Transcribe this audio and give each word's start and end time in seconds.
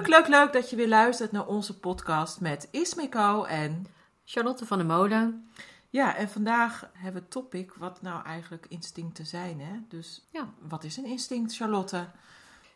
Leuk, 0.00 0.08
leuk, 0.08 0.28
leuk 0.28 0.52
dat 0.52 0.70
je 0.70 0.76
weer 0.76 0.88
luistert 0.88 1.32
naar 1.32 1.46
onze 1.46 1.78
podcast 1.78 2.40
met 2.40 2.68
Ismiko 2.70 3.44
en 3.44 3.86
Charlotte 4.24 4.66
van 4.66 4.78
der 4.78 4.86
Molen. 4.86 5.50
Ja, 5.90 6.16
en 6.16 6.28
vandaag 6.28 6.90
hebben 6.92 7.12
we 7.12 7.18
het 7.20 7.30
topic 7.30 7.72
wat 7.74 8.02
nou 8.02 8.24
eigenlijk 8.24 8.66
instincten 8.68 9.26
zijn. 9.26 9.60
Hè? 9.60 9.72
Dus 9.88 10.26
Ja. 10.32 10.48
wat 10.68 10.84
is 10.84 10.96
een 10.96 11.04
instinct, 11.04 11.56
Charlotte? 11.56 12.06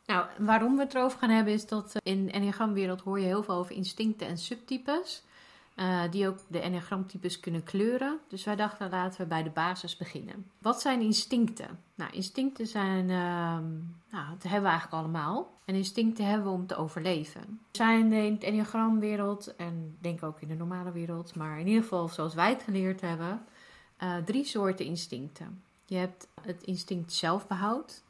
Nou, 0.07 0.27
waarom 0.39 0.77
we 0.77 0.83
het 0.83 0.95
erover 0.95 1.19
gaan 1.19 1.31
hebben 1.31 1.53
is 1.53 1.67
dat 1.67 1.95
eh, 1.95 2.13
in 2.13 2.27
de 2.27 2.33
enneagramwereld 2.33 3.01
hoor 3.01 3.21
je 3.21 3.27
heel 3.27 3.43
veel 3.43 3.55
over 3.55 3.75
instincten 3.75 4.27
en 4.27 4.39
subtypes. 4.39 5.23
Eh, 5.75 6.03
die 6.11 6.29
ook 6.29 6.39
de 6.49 6.61
enneagramtypes 6.61 7.41
kunnen 7.41 7.63
kleuren. 7.63 8.19
Dus 8.29 8.45
wij 8.45 8.57
dachten 8.57 8.91
laten 8.91 9.21
we 9.21 9.27
bij 9.27 9.43
de 9.43 9.51
basis 9.51 9.97
beginnen. 9.97 10.51
Wat 10.59 10.81
zijn 10.81 11.01
instincten? 11.01 11.79
Nou, 11.95 12.13
instincten 12.13 12.67
zijn, 12.67 13.11
ehm, 13.11 13.73
nou, 14.11 14.31
dat 14.31 14.43
hebben 14.43 14.63
we 14.63 14.69
eigenlijk 14.69 14.93
allemaal. 14.93 15.53
En 15.65 15.75
instincten 15.75 16.27
hebben 16.27 16.47
we 16.47 16.53
om 16.53 16.67
te 16.67 16.77
overleven. 16.77 17.41
Er 17.41 17.57
zijn 17.77 18.13
in 18.13 18.33
het 18.33 18.43
enneagramwereld, 18.43 19.57
en 19.57 19.97
denk 20.01 20.23
ook 20.23 20.41
in 20.41 20.49
de 20.49 20.55
normale 20.55 20.93
wereld, 20.93 21.35
maar 21.35 21.59
in 21.59 21.67
ieder 21.67 21.83
geval 21.83 22.09
zoals 22.09 22.35
wij 22.35 22.51
het 22.51 22.63
geleerd 22.63 23.01
hebben, 23.01 23.45
eh, 23.97 24.17
drie 24.17 24.45
soorten 24.45 24.87
instincten. 24.87 25.63
Je 25.85 25.97
hebt 25.97 26.29
het 26.41 26.63
instinct 26.63 27.13
zelfbehoud, 27.13 28.03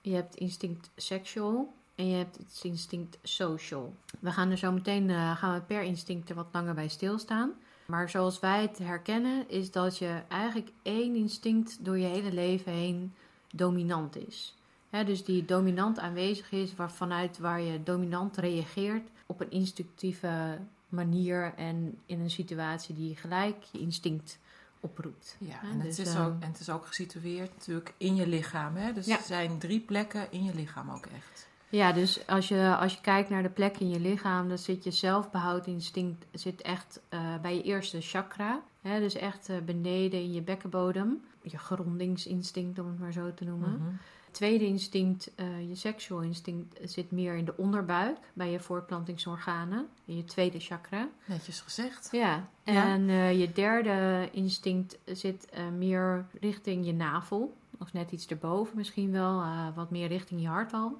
je 0.00 0.14
hebt 0.14 0.34
instinct 0.34 0.90
sexual 0.96 1.74
en 2.00 2.08
je 2.08 2.16
hebt 2.16 2.36
het 2.36 2.60
instinct 2.62 3.18
social. 3.22 3.94
We 4.20 4.30
gaan 4.30 4.50
er 4.50 4.58
zo 4.58 4.72
meteen 4.72 5.10
eh, 5.10 5.36
gaan 5.36 5.54
we 5.54 5.60
per 5.60 5.82
instinct 5.82 6.28
er 6.28 6.34
wat 6.34 6.48
langer 6.52 6.74
bij 6.74 6.88
stilstaan. 6.88 7.52
Maar 7.86 8.10
zoals 8.10 8.40
wij 8.40 8.62
het 8.62 8.78
herkennen, 8.78 9.48
is 9.48 9.70
dat 9.70 9.98
je 9.98 10.22
eigenlijk 10.28 10.70
één 10.82 11.14
instinct 11.14 11.84
door 11.84 11.98
je 11.98 12.06
hele 12.06 12.32
leven 12.32 12.72
heen 12.72 13.14
dominant 13.54 14.16
is. 14.16 14.54
Dus 14.90 15.24
die 15.24 15.44
dominant 15.44 15.98
aanwezig 15.98 16.52
is, 16.52 16.74
waarvanuit 16.74 17.38
waar 17.38 17.60
je 17.60 17.82
dominant 17.82 18.36
reageert 18.36 19.08
op 19.26 19.40
een 19.40 19.50
instinctieve 19.50 20.58
manier 20.88 21.54
en 21.56 21.98
in 22.06 22.20
een 22.20 22.30
situatie 22.30 22.94
die 22.94 23.16
gelijk 23.16 23.62
je 23.72 23.78
instinct 23.78 24.38
oproept. 24.80 25.36
Ja, 25.38 25.62
en, 25.62 25.80
het 25.80 25.96
dus, 25.96 25.98
is 25.98 26.14
eh, 26.14 26.26
ook, 26.26 26.40
en 26.40 26.48
het 26.48 26.60
is 26.60 26.70
ook 26.70 26.86
gesitueerd 26.86 27.56
natuurlijk 27.56 27.94
in 27.96 28.14
je 28.14 28.26
lichaam. 28.26 28.76
Hè? 28.76 28.92
Dus 28.92 29.06
Ja. 29.06 29.16
er 29.16 29.24
zijn 29.24 29.58
drie 29.58 29.80
plekken 29.80 30.32
in 30.32 30.44
je 30.44 30.54
lichaam 30.54 30.90
ook 30.90 31.06
echt. 31.06 31.48
Ja, 31.70 31.92
dus 31.92 32.26
als 32.26 32.48
je, 32.48 32.76
als 32.76 32.94
je 32.94 33.00
kijkt 33.00 33.30
naar 33.30 33.42
de 33.42 33.48
plekken 33.48 33.80
in 33.80 33.88
je 33.88 34.00
lichaam, 34.00 34.48
dan 34.48 34.58
zit 34.58 34.84
je 34.84 34.90
zelfbehoudinstinct 34.90 36.26
zit 36.32 36.62
echt 36.62 37.00
eh, 37.08 37.20
bij 37.42 37.54
je 37.54 37.62
eerste 37.62 38.00
chakra. 38.00 38.62
Hè, 38.80 39.00
dus 39.00 39.14
echt 39.14 39.48
eh, 39.48 39.56
beneden 39.64 40.20
in 40.20 40.32
je 40.32 40.42
bekkenbodem. 40.42 41.22
Je 41.42 41.58
grondingsinstinct, 41.58 42.78
om 42.78 42.86
het 42.86 42.98
maar 42.98 43.12
zo 43.12 43.34
te 43.34 43.44
noemen. 43.44 43.70
Mhm. 43.70 43.94
Tweede 44.30 44.66
instinct, 44.66 45.34
eh, 45.34 45.68
je 45.68 45.74
sexual 45.74 46.20
instinct, 46.20 46.78
zit 46.82 47.10
meer 47.10 47.34
in 47.34 47.44
de 47.44 47.56
onderbuik, 47.56 48.18
bij 48.32 48.50
je 48.50 48.60
voortplantingsorganen, 48.60 49.88
in 50.04 50.16
je 50.16 50.24
tweede 50.24 50.60
chakra. 50.60 51.08
Netjes 51.24 51.60
gezegd. 51.60 52.08
Ja, 52.12 52.48
en 52.64 53.06
je 53.38 53.52
derde 53.52 54.28
instinct 54.32 54.98
zit 55.04 55.48
meer 55.78 56.26
richting 56.40 56.86
je 56.86 56.92
navel, 56.92 57.56
of 57.78 57.92
net 57.92 58.12
iets 58.12 58.26
erboven 58.26 58.76
misschien 58.76 59.12
wel, 59.12 59.42
wat 59.74 59.90
meer 59.90 60.08
richting 60.08 60.40
je 60.40 60.48
hartal. 60.48 60.98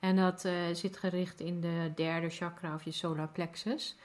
En 0.00 0.16
dat 0.16 0.44
eh, 0.44 0.52
zit 0.72 0.96
gericht 0.96 1.40
in 1.40 1.60
de 1.60 1.92
derde 1.94 2.28
chakra 2.28 2.74
of 2.74 2.82
je 2.84 2.92
solar 2.92 3.28
plexus. 3.28 3.96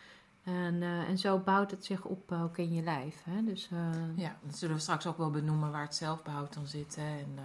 En, 0.43 0.81
eh, 0.81 1.09
en 1.09 1.17
zo 1.17 1.37
bouwt 1.37 1.71
het 1.71 1.85
zich 1.85 2.05
op 2.05 2.31
ook 2.31 2.57
in 2.57 2.73
je 2.73 2.81
lijf. 2.81 3.23
Hè? 3.23 3.43
Dus, 3.43 3.69
eh, 3.71 4.17
Ja, 4.17 4.37
dat 4.43 4.57
zullen 4.57 4.75
we 4.75 4.81
straks 4.81 5.07
ook 5.07 5.17
wel 5.17 5.31
benoemen 5.31 5.71
waar 5.71 5.81
het 5.83 5.95
zelfbehoud 5.95 6.53
dan 6.53 6.67
zit. 6.67 6.95
Hè? 6.95 7.17
En, 7.19 7.39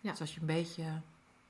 Ja. 0.00 0.10
Dus 0.10 0.20
als 0.20 0.34
je 0.34 0.40
een 0.40 0.46
beetje 0.46 0.84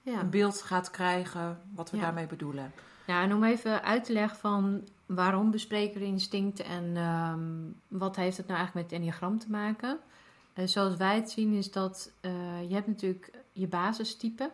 ja. 0.03 0.21
een 0.21 0.31
beeld 0.31 0.63
gaat 0.63 0.91
krijgen 0.91 1.61
wat 1.75 1.91
we 1.91 1.97
Ja. 1.97 2.03
daarmee 2.03 2.27
bedoelen. 2.27 2.73
Ja, 3.07 3.23
en 3.23 3.35
om 3.35 3.45
even 3.45 3.83
uit 3.83 4.05
te 4.05 4.13
leggen 4.13 4.39
van 4.39 4.89
waarom 5.07 5.51
bespreken 5.51 6.01
we 6.01 6.07
instincten 6.07 6.65
en 6.65 6.97
ehm, 6.97 7.99
wat 7.99 8.17
heeft 8.17 8.37
het 8.37 8.47
nou 8.47 8.59
eigenlijk 8.59 8.75
met 8.75 8.99
het 8.99 9.01
enneagram 9.01 9.39
te 9.39 9.51
maken. 9.51 9.99
Zoals 10.65 10.97
wij 10.97 11.15
het 11.15 11.31
zien 11.31 11.53
is 11.53 11.71
dat 11.71 12.13
je 12.69 12.75
hebt 12.75 12.87
natuurlijk 12.87 13.31
je 13.53 13.67
basistype, 13.67 14.51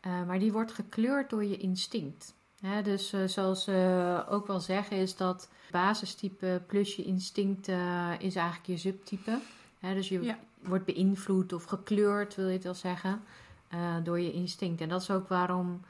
eh, 0.00 0.22
maar 0.26 0.38
die 0.38 0.52
wordt 0.52 0.72
gekleurd 0.72 1.30
door 1.30 1.44
je 1.44 1.56
instinct. 1.56 2.34
Dus 2.82 3.12
eh, 3.12 3.24
zoals 3.24 3.64
ze 3.64 4.24
ook 4.28 4.46
wel 4.46 4.60
zeggen 4.60 4.96
is 4.96 5.16
dat 5.16 5.48
basistype 5.70 6.62
plus 6.66 6.96
je 6.96 7.04
instinct 7.04 7.68
eh, 7.68 8.10
is 8.18 8.34
eigenlijk 8.36 8.66
je 8.66 8.76
subtype. 8.76 9.38
Dus 9.80 10.08
je 10.08 10.22
Ja. 10.22 10.38
wordt 10.60 10.84
beïnvloed 10.84 11.52
of 11.52 11.64
gekleurd, 11.64 12.34
wil 12.34 12.46
je 12.46 12.52
het 12.52 12.64
wel 12.64 12.74
zeggen, 12.74 13.22
eh, 13.68 13.94
door 14.04 14.20
je 14.20 14.32
instinct. 14.32 14.80
En 14.80 14.88
dat 14.88 15.00
is 15.02 15.10
ook 15.10 15.28
waarom 15.28 15.80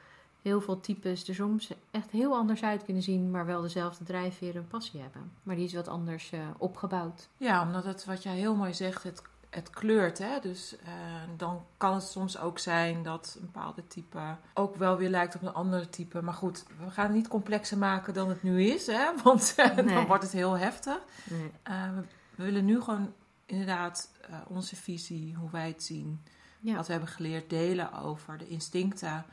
heel 0.41 0.61
veel 0.61 0.79
types 0.79 1.27
er 1.27 1.35
soms 1.35 1.71
echt 1.91 2.11
heel 2.11 2.35
anders 2.35 2.63
uit 2.63 2.83
kunnen 2.83 3.03
zien, 3.03 3.31
maar 3.31 3.45
wel 3.45 3.61
dezelfde 3.61 4.03
drijfveer 4.03 4.55
en 4.55 4.67
passie 4.67 5.01
hebben. 5.01 5.31
Maar 5.43 5.55
die 5.55 5.65
is 5.65 5.73
wat 5.73 5.87
anders 5.87 6.31
eh, 6.31 6.39
opgebouwd. 6.57 7.27
Ja, 7.37 7.61
omdat 7.65 7.83
het, 7.83 8.05
wat 8.05 8.23
jij 8.23 8.35
heel 8.35 8.55
mooi 8.55 8.73
zegt, 8.73 9.03
het, 9.03 9.21
het 9.57 9.69
kleurt. 9.69 10.17
Hè? 10.17 10.39
Dus 10.39 10.75
eh, 10.77 10.91
dan 11.37 11.65
kan 11.77 11.93
het 11.93 12.03
soms 12.03 12.39
ook 12.39 12.59
zijn 12.59 13.03
dat 13.03 13.35
een 13.39 13.45
bepaalde 13.51 13.87
type 13.87 14.35
ook 14.53 14.75
wel 14.75 14.97
weer 14.97 15.09
lijkt 15.09 15.35
op 15.35 15.41
een 15.41 15.53
andere 15.53 15.89
type. 15.89 16.21
Maar 16.21 16.33
goed, 16.33 16.65
we 16.83 16.91
gaan 16.91 17.05
het 17.05 17.15
niet 17.15 17.27
complexer 17.27 17.77
maken 17.77 18.13
dan 18.13 18.29
het 18.29 18.43
nu 18.43 18.63
is, 18.63 18.87
hè? 18.87 19.05
want 19.23 19.53
eh, 19.57 19.75
dan 19.75 20.05
wordt 20.05 20.23
het 20.23 20.31
heel 20.31 20.57
heftig. 20.57 20.99
Nee. 21.29 21.51
Eh, 21.63 21.89
we, 21.95 22.01
we 22.35 22.43
willen 22.43 22.65
nu 22.65 22.81
gewoon 22.81 23.13
inderdaad 23.45 24.11
onze 24.47 24.75
visie, 24.75 25.35
hoe 25.35 25.49
wij 25.51 25.67
het 25.67 25.83
zien, 25.83 26.23
Ja. 26.59 26.75
wat 26.75 26.85
we 26.85 26.91
hebben 26.91 27.09
geleerd, 27.09 27.49
delen 27.49 27.93
over 27.93 28.37
de 28.37 28.47
instincten 28.47 29.25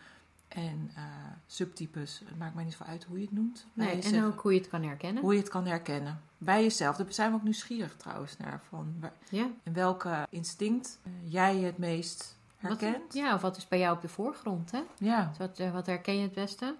en 0.54 0.90
eh, 0.94 1.02
subtypes. 1.46 2.22
Het 2.24 2.38
maakt 2.38 2.54
mij 2.54 2.64
niet 2.64 2.76
veel 2.76 2.86
uit 2.86 3.04
hoe 3.04 3.18
je 3.18 3.24
het 3.24 3.34
noemt. 3.34 3.66
Nee, 3.72 3.88
en 3.90 3.96
jezelf. 3.96 4.24
ook 4.32 4.40
hoe 4.40 4.52
je 4.52 4.58
het 4.60 4.68
kan 4.68 4.82
herkennen. 4.82 5.22
Hoe 5.22 5.32
je 5.34 5.38
het 5.40 5.48
kan 5.48 5.66
herkennen. 5.66 6.20
Bij 6.38 6.62
jezelf. 6.62 6.96
Daar 6.96 7.06
zijn 7.12 7.30
we 7.30 7.36
ook 7.36 7.42
nieuwsgierig 7.42 7.96
trouwens 7.96 8.36
naar. 8.36 8.60
Van 8.68 8.94
waar- 9.00 9.12
Ja. 9.28 9.46
in 9.62 9.72
welke 9.72 10.26
instinct 10.30 10.98
eh, 11.02 11.12
jij 11.32 11.56
het 11.58 11.78
meest 11.78 12.36
Wat, 12.60 12.80
herkent. 12.80 13.14
ja, 13.14 13.34
of 13.34 13.40
wat 13.40 13.56
is 13.56 13.68
bij 13.68 13.78
jou 13.78 13.94
op 13.96 14.02
de 14.02 14.08
voorgrond? 14.08 14.70
Hè? 14.70 14.82
ja. 14.98 15.24
Dus 15.28 15.38
wat, 15.38 15.58
eh, 15.58 15.72
wat 15.72 15.86
herken 15.86 16.16
je 16.16 16.22
het 16.22 16.34
beste? 16.34 16.74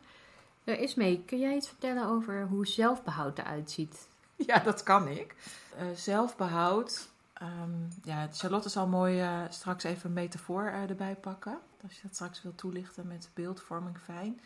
Er 0.65 0.79
is 0.79 0.95
mee. 0.95 1.23
Kun 1.27 1.39
jij 1.39 1.57
iets 1.57 1.69
vertellen 1.69 2.07
over 2.07 2.47
hoe 2.47 2.67
zelfbehoud 2.67 3.39
eruit 3.39 3.71
ziet? 3.71 4.09
Ja, 4.47 4.59
dat 4.59 4.83
kan 4.83 5.09
ik. 5.09 5.35
Eh, 5.79 5.87
zelfbehoud. 5.95 7.09
ehm, 7.33 7.71
ja, 8.03 8.29
Charlotte 8.33 8.69
zal 8.69 8.87
mooi 8.87 9.25
straks 9.51 9.85
even 9.85 10.07
een 10.09 10.13
metafoor 10.15 10.63
erbij 10.65 11.15
pakken. 11.15 11.59
Als 11.85 11.97
je 11.97 12.03
dat 12.03 12.15
straks 12.15 12.43
wil 12.43 12.55
toelichten 12.55 13.07
met 13.07 13.31
beeldvorming, 13.35 13.99
fijn. 13.99 14.41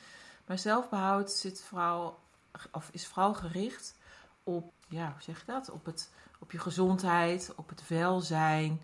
Maar 0.46 0.58
zelfbehoud 0.58 1.30
zit 1.30 1.62
vooral, 1.62 2.18
of 2.72 2.88
is 2.92 3.06
vooral 3.06 3.34
gericht 3.34 3.94
op, 4.42 4.72
ja, 4.88 5.12
hoe 5.12 5.22
zeg 5.22 5.38
je 5.38 5.52
dat? 5.52 5.70
Op, 5.70 5.84
het, 5.84 6.10
op 6.38 6.52
je 6.52 6.58
gezondheid, 6.58 7.52
op 7.56 7.68
het 7.68 7.88
welzijn. 7.88 8.80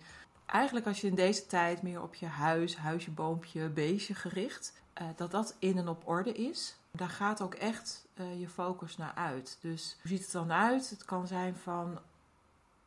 Eigenlijk 0.47 0.87
als 0.87 1.01
je 1.01 1.07
in 1.07 1.15
deze 1.15 1.47
tijd 1.47 1.83
meer 1.83 2.03
op 2.03 2.15
je 2.15 2.27
huis, 2.27 2.77
huisje, 2.77 3.11
boompje, 3.11 3.69
beestje 3.69 4.15
gericht, 4.15 4.73
eh, 4.93 5.07
dat 5.17 5.31
dat 5.31 5.57
in 5.59 5.79
en 5.79 5.89
op 5.89 6.09
orde 6.09 6.33
is. 6.33 6.77
Daar 6.91 7.09
gaat 7.09 7.41
ook 7.41 7.55
echt 7.55 8.07
eh, 8.15 8.41
je 8.41 8.49
focus 8.49 8.97
naar 8.97 9.15
uit. 9.15 9.59
Dus 9.61 9.97
hoe 10.01 10.11
ziet 10.11 10.23
het 10.23 10.33
dan 10.33 10.53
uit? 10.53 10.91
Het 10.91 11.05
kan 11.05 11.27
zijn 11.27 11.57
van, 11.57 11.99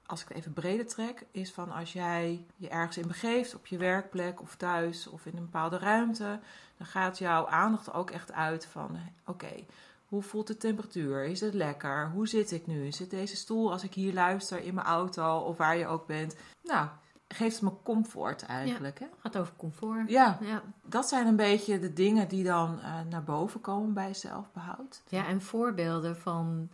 als 0.07 0.21
ik 0.21 0.27
het 0.27 0.37
even 0.37 0.53
breder 0.53 0.87
trek, 0.87 1.25
is 1.31 1.51
van 1.51 1.71
als 1.71 1.93
jij 1.93 2.45
je 2.55 2.69
ergens 2.69 2.97
in 2.97 3.07
begeeft, 3.07 3.55
op 3.55 3.67
je 3.67 3.77
werkplek 3.77 4.41
of 4.41 4.55
thuis 4.55 5.07
of 5.07 5.25
in 5.25 5.37
een 5.37 5.43
bepaalde 5.45 5.77
ruimte, 5.77 6.39
dan 6.77 6.87
gaat 6.87 7.17
jouw 7.17 7.47
aandacht 7.47 7.93
ook 7.93 8.11
echt 8.11 8.31
uit 8.31 8.65
van, 8.65 8.97
oké, 9.25 9.65
hoe 10.05 10.21
voelt 10.21 10.47
de 10.47 10.57
temperatuur? 10.57 11.23
Is 11.23 11.39
het 11.41 11.53
lekker? 11.53 12.09
Hoe 12.13 12.27
zit 12.27 12.51
ik 12.51 12.67
nu? 12.67 12.91
Zit 12.91 13.09
deze 13.09 13.35
stoel 13.35 13.71
als 13.71 13.83
ik 13.83 13.93
hier 13.93 14.13
luister 14.13 14.63
in 14.63 14.73
mijn 14.73 14.87
auto 14.87 15.37
of 15.37 15.57
waar 15.57 15.77
je 15.77 15.87
ook 15.87 16.07
bent? 16.07 16.35
Nou, 16.63 16.87
geeft 17.27 17.53
het 17.53 17.63
me 17.63 17.71
comfort 17.83 18.43
eigenlijk. 18.43 18.99
Hè? 18.99 19.05
gaat 19.17 19.37
over 19.37 19.53
comfort. 19.57 20.09
Ja, 20.09 20.37
Ja. 20.41 20.61
dat 20.83 21.07
zijn 21.07 21.27
een 21.27 21.35
beetje 21.35 21.79
de 21.79 21.93
dingen 21.93 22.27
die 22.27 22.43
dan 22.43 22.79
eh, 22.81 23.01
naar 23.09 23.23
boven 23.23 23.61
komen 23.61 23.93
bij 23.93 24.13
zelfbehoud. 24.13 25.01
Ja, 25.07 25.25
en 25.25 25.41
voorbeelden 25.41 26.17
van. 26.17 26.69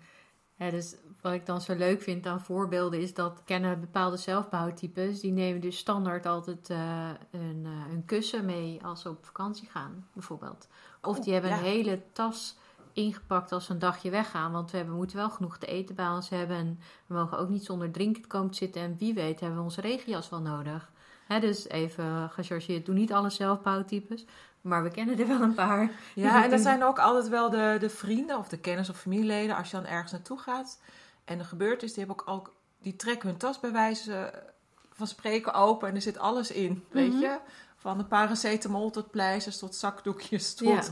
Hè, 0.55 0.71
dus 0.71 0.95
wat 1.23 1.33
ik 1.33 1.45
dan 1.45 1.61
zo 1.61 1.75
leuk 1.75 2.01
vind 2.01 2.25
aan 2.25 2.41
voorbeelden 2.41 3.01
is 3.01 3.13
dat 3.13 3.41
kennen 3.45 3.79
bepaalde 3.79 4.17
zelfbehoudtypes. 4.17 5.19
Die 5.19 5.31
nemen 5.31 5.61
dus 5.61 5.77
standaard 5.77 6.25
altijd 6.25 6.69
eh, 6.69 7.09
een, 7.31 7.61
eh, 7.65 7.93
een 7.93 8.05
kussen 8.05 8.45
mee 8.45 8.79
als 8.83 9.01
ze 9.01 9.09
op 9.09 9.25
vakantie 9.25 9.69
gaan, 9.69 10.07
bijvoorbeeld. 10.13 10.67
Of 11.01 11.17
Oh, 11.17 11.23
die 11.23 11.33
hebben 11.33 11.51
ja. 11.51 11.57
een 11.57 11.63
hele 11.63 12.01
tas 12.11 12.55
ingepakt 12.93 13.51
als 13.51 13.67
we 13.67 13.73
een 13.73 13.79
dagje 13.79 14.09
weggaan. 14.09 14.51
Want 14.51 14.71
we 14.71 14.77
hebben, 14.77 14.95
moeten 14.95 15.17
wel 15.17 15.29
genoeg 15.29 15.57
te 15.57 15.65
eten 15.65 15.95
bij 15.95 16.07
ons 16.07 16.29
hebben. 16.29 16.57
En 16.57 16.79
we 17.07 17.13
mogen 17.13 17.37
ook 17.37 17.49
niet 17.49 17.65
zonder 17.65 17.91
drinken 17.91 18.27
komen 18.27 18.51
te 18.51 18.57
zitten. 18.57 18.81
En 18.81 18.95
wie 18.97 19.13
weet 19.13 19.39
hebben 19.39 19.57
we 19.57 19.63
onze 19.63 19.81
regenjas 19.81 20.29
wel 20.29 20.41
nodig. 20.41 20.91
Hè, 21.27 21.39
dus 21.39 21.67
even 21.67 22.29
gechargeerd. 22.29 22.85
Doe 22.85 22.95
niet 22.95 23.13
alle 23.13 23.29
zelfbouwtypes. 23.29 24.25
Maar 24.61 24.83
we 24.83 24.91
kennen 24.91 25.19
er 25.19 25.27
wel 25.27 25.41
een 25.41 25.53
paar. 25.53 25.91
Ja, 26.15 26.43
en 26.43 26.49
dat 26.49 26.61
zijn 26.61 26.83
ook 26.83 26.99
altijd 26.99 27.29
wel 27.29 27.49
de, 27.49 27.77
de 27.79 27.89
vrienden 27.89 28.37
of 28.37 28.47
de 28.47 28.59
kennis- 28.59 28.89
of 28.89 28.99
familieleden. 28.99 29.55
Als 29.55 29.71
je 29.71 29.77
dan 29.77 29.85
ergens 29.85 30.11
naartoe 30.11 30.37
gaat 30.37 30.79
en 31.25 31.39
er 31.39 31.45
gebeurt 31.45 31.83
is, 31.83 31.93
die, 31.93 32.05
hebben 32.05 32.25
ook, 32.27 32.33
ook, 32.35 32.53
die 32.81 32.95
trekken 32.95 33.29
hun 33.29 33.37
tas 33.37 33.59
bij 33.59 33.71
wijze 33.71 34.43
van 34.91 35.07
spreken 35.07 35.53
open 35.53 35.89
en 35.89 35.95
er 35.95 36.01
zit 36.01 36.17
alles 36.17 36.51
in, 36.51 36.85
weet 36.91 37.11
Mhm. 37.13 37.21
je. 37.21 37.39
Van 37.75 37.97
de 37.97 38.05
paracetamol 38.05 38.89
tot 38.89 39.11
pleisters, 39.11 39.57
tot 39.57 39.75
zakdoekjes, 39.75 40.53
tot 40.53 40.91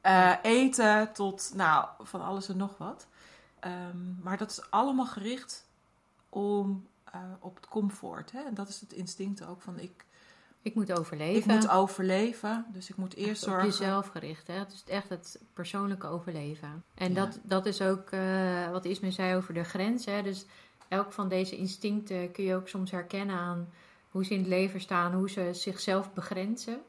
eh, 0.00 0.32
eten, 0.42 1.12
tot 1.12 1.50
nou, 1.54 1.86
van 1.98 2.22
alles 2.22 2.48
en 2.48 2.56
nog 2.56 2.78
wat. 2.78 3.06
Ehm, 3.60 4.20
maar 4.22 4.36
dat 4.36 4.50
is 4.50 4.70
allemaal 4.70 5.06
gericht 5.06 5.66
om, 6.28 6.86
eh, 7.04 7.20
op 7.38 7.54
het 7.56 7.66
comfort. 7.68 8.32
Hè? 8.32 8.40
En 8.42 8.54
dat 8.54 8.68
is 8.68 8.80
het 8.80 8.92
instinct 8.92 9.46
ook 9.46 9.62
van 9.62 9.78
ik, 9.78 10.04
Ik 10.62 10.74
moet 10.74 10.98
overleven. 10.98 11.50
ik 11.54 11.60
moet 11.60 11.68
overleven. 11.70 12.66
Dus 12.72 12.90
ik 12.90 12.96
moet 12.96 13.14
eerst 13.16 13.30
Echt 13.30 13.40
zorgen. 13.40 13.64
Op 13.64 13.70
jezelf 13.70 14.06
gericht, 14.08 14.46
hè? 14.46 14.54
Het 14.54 14.72
is 14.72 14.84
echt 14.92 15.08
het 15.08 15.40
persoonlijke 15.52 16.06
overleven. 16.06 16.84
En 16.94 17.12
Ja. 17.12 17.14
dat, 17.24 17.38
dat 17.42 17.66
is 17.66 17.82
ook 17.82 18.10
eh, 18.10 18.70
wat 18.70 18.84
Isme 18.84 19.10
zei 19.10 19.36
over 19.36 19.54
de 19.54 19.64
grens. 19.64 20.04
Hè? 20.04 20.22
Dus 20.22 20.46
elk 20.88 21.12
van 21.12 21.28
deze 21.28 21.56
instincten 21.56 22.32
kun 22.32 22.44
je 22.44 22.54
ook 22.54 22.68
soms 22.68 22.90
herkennen 22.90 23.36
aan 23.36 23.68
hoe 24.10 24.24
ze 24.24 24.32
in 24.32 24.38
het 24.38 24.48
leven 24.48 24.80
staan, 24.80 25.14
hoe 25.14 25.30
ze 25.30 25.48
zichzelf 25.52 26.12
begrenzen. 26.12 26.80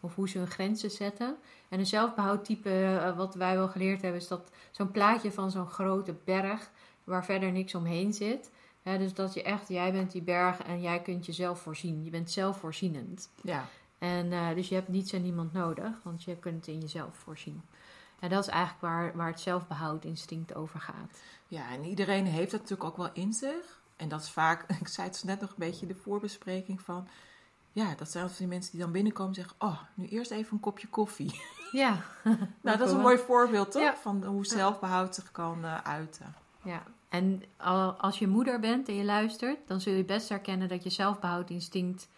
Of 0.00 0.14
hoe 0.14 0.28
ze 0.28 0.38
hun 0.38 0.46
grenzen 0.50 0.90
zetten. 0.90 1.36
En 1.68 1.78
een 1.78 1.86
zelfbehoudtype, 1.86 2.70
eh, 2.70 3.16
wat 3.16 3.34
wij 3.34 3.56
wel 3.56 3.68
geleerd 3.68 4.02
hebben, 4.02 4.20
is 4.20 4.28
dat 4.28 4.50
zo'n 4.70 4.90
plaatje 4.90 5.32
van 5.32 5.50
zo'n 5.50 5.66
grote 5.66 6.14
berg 6.24 6.70
waar 7.04 7.24
verder 7.24 7.52
niks 7.52 7.74
omheen 7.74 8.12
zit. 8.12 8.50
Dus 8.82 9.14
dat 9.14 9.34
je 9.34 9.42
echt, 9.42 9.68
jij 9.68 9.92
bent 9.92 10.12
die 10.12 10.22
berg 10.22 10.62
en 10.62 10.80
jij 10.80 11.02
kunt 11.02 11.26
jezelf 11.26 11.60
voorzien. 11.60 12.04
Je 12.04 12.10
bent 12.10 12.30
zelfvoorzienend. 12.30 13.30
Ja, 13.42 13.68
En 13.98 14.32
eh, 14.32 14.54
dus 14.54 14.68
je 14.68 14.74
hebt 14.74 14.88
niets 14.88 15.12
en 15.12 15.22
niemand 15.22 15.52
nodig, 15.52 16.02
want 16.02 16.22
je 16.24 16.36
kunt 16.36 16.66
in 16.66 16.80
jezelf 16.80 17.16
voorzien. 17.16 17.62
En 18.20 18.28
dat 18.28 18.42
is 18.42 18.50
eigenlijk 18.50 18.80
waar, 18.80 19.16
waar 19.16 19.26
het 19.26 19.40
zelfbehoud-instinct 19.40 20.54
over 20.54 20.80
gaat. 20.80 21.20
Ja, 21.48 21.70
en 21.70 21.84
iedereen 21.84 22.26
heeft 22.26 22.50
dat 22.50 22.60
natuurlijk 22.60 22.90
ook 22.90 22.96
wel 22.96 23.10
in 23.12 23.32
zich. 23.32 23.80
En 23.96 24.08
dat 24.08 24.22
is 24.22 24.30
vaak, 24.30 24.64
ik 24.80 24.88
zei 24.88 25.08
het 25.08 25.24
net 25.24 25.40
nog 25.40 25.50
een 25.50 25.56
beetje 25.58 25.82
in 25.82 25.92
de 25.92 26.00
voorbespreking 26.02 26.80
van... 26.80 27.08
Ja, 27.72 27.94
dat 27.94 28.10
zijn 28.10 28.30
die 28.38 28.46
mensen 28.46 28.72
die 28.72 28.80
dan 28.80 28.92
binnenkomen 28.92 29.34
en 29.34 29.40
zeggen... 29.42 29.56
Oh, 29.58 29.80
nu 29.94 30.06
eerst 30.06 30.30
even 30.30 30.52
een 30.52 30.60
kopje 30.60 30.88
koffie. 30.88 31.40
Ja. 31.72 32.04
nou, 32.60 32.78
dat 32.78 32.80
is 32.80 32.92
een 32.92 33.00
mooi 33.10 33.18
voorbeeld, 33.18 33.70
toch? 33.70 33.82
Ja. 33.82 33.96
Van 33.96 34.24
hoe 34.24 34.46
zelfbehoud 34.46 35.14
zich 35.14 35.32
kan 35.32 35.64
eh, 35.64 35.76
uiten. 35.82 36.34
ja. 36.62 36.82
En 37.10 37.42
al- 37.56 37.92
als 37.92 38.18
je 38.18 38.28
moeder 38.28 38.60
bent 38.60 38.88
en 38.88 38.94
je 38.94 39.04
luistert, 39.04 39.58
dan 39.66 39.80
zul 39.80 39.92
je 39.92 40.04
best 40.04 40.28
herkennen 40.28 40.68
dat 40.68 40.82
je 40.82 40.90
zelfbehoud-instinct 40.90 42.08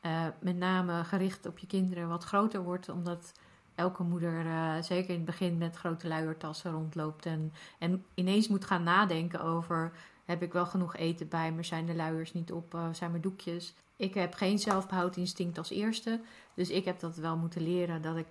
eh, 0.00 0.26
met 0.40 0.56
name 0.56 1.04
gericht 1.04 1.46
op 1.46 1.58
je 1.58 1.66
kinderen 1.66 2.08
wat 2.08 2.24
groter 2.24 2.62
wordt, 2.62 2.88
omdat 2.88 3.32
elke 3.74 4.02
moeder, 4.02 4.46
eh, 4.46 4.82
zeker 4.82 5.10
in 5.10 5.16
het 5.16 5.24
begin, 5.24 5.58
met 5.58 5.76
grote 5.76 6.08
luiertassen 6.08 6.72
rondloopt 6.72 7.26
en, 7.26 7.52
en 7.78 8.04
ineens 8.14 8.48
moet 8.48 8.64
gaan 8.64 8.82
nadenken 8.82 9.40
over: 9.40 9.92
heb 10.24 10.42
ik 10.42 10.52
wel 10.52 10.66
genoeg 10.66 10.96
eten 10.96 11.28
bij 11.28 11.52
me? 11.52 11.62
Zijn 11.62 11.86
de 11.86 11.94
luiers 11.94 12.32
niet 12.32 12.52
op? 12.52 12.74
Eh, 12.74 12.88
zijn 12.92 13.10
mijn 13.10 13.22
doekjes? 13.22 13.74
Ik 13.96 14.14
heb 14.14 14.34
geen 14.34 14.58
zelfbehoud-instinct 14.58 15.58
als 15.58 15.70
eerste, 15.70 16.20
dus 16.54 16.70
ik 16.70 16.84
heb 16.84 17.00
dat 17.00 17.16
wel 17.16 17.36
moeten 17.36 17.62
leren 17.62 18.02
dat 18.02 18.16
ik 18.16 18.26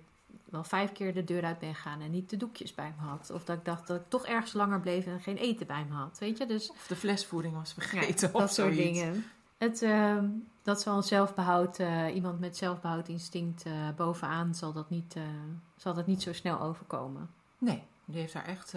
wel 0.46 0.64
vijf 0.64 0.92
keer 0.92 1.14
de 1.14 1.24
deur 1.24 1.44
uit 1.44 1.60
ben 1.60 1.76
gegaan 1.76 2.02
en 2.02 2.12
niet 2.12 2.30
de 2.30 2.38
doekjes 2.38 2.76
bij 2.76 2.94
me 3.00 3.08
had. 3.08 3.30
Of 3.30 3.44
dat 3.44 3.58
ik 3.58 3.66
dacht 3.66 3.88
dat 3.88 4.00
ik 4.00 4.10
toch 4.10 4.26
ergens 4.26 4.54
langer 4.54 4.80
bleef 4.80 5.06
en 5.06 5.20
geen 5.20 5.38
eten 5.38 5.68
bij 5.68 5.86
me 5.90 5.96
had. 5.96 6.18
Weet 6.20 6.38
je, 6.38 6.46
dus 6.46 6.70
Of 6.72 6.88
de 6.88 6.96
flesvoeding 6.96 7.54
was 7.54 7.74
ja, 7.76 7.82
vergeten 7.82 8.32
dat 8.32 8.42
of 8.42 8.50
soort 8.52 8.74
zoiets. 8.74 9.00
dingen. 9.00 9.26
Het, 9.58 9.82
ehm, 9.82 10.30
dat 10.62 10.82
zal 10.82 10.98
een 10.98 11.04
zelfbehoud, 11.04 11.80
eh, 11.80 12.16
iemand 12.16 12.40
met 12.40 12.58
zelfbehoudinstinct 12.58 13.64
eh, 13.64 13.72
bovenaan 13.96 14.56
zal 14.56 14.74
dat, 14.74 14.90
niet, 14.90 15.16
eh, 15.16 15.24
zal 15.76 15.94
dat 15.94 16.08
niet 16.08 16.22
zo 16.22 16.34
snel 16.34 16.60
overkomen. 16.62 17.30
Nee, 17.58 17.84
die 18.06 18.20
heeft 18.20 18.34
daar 18.34 18.46
echt, 18.46 18.76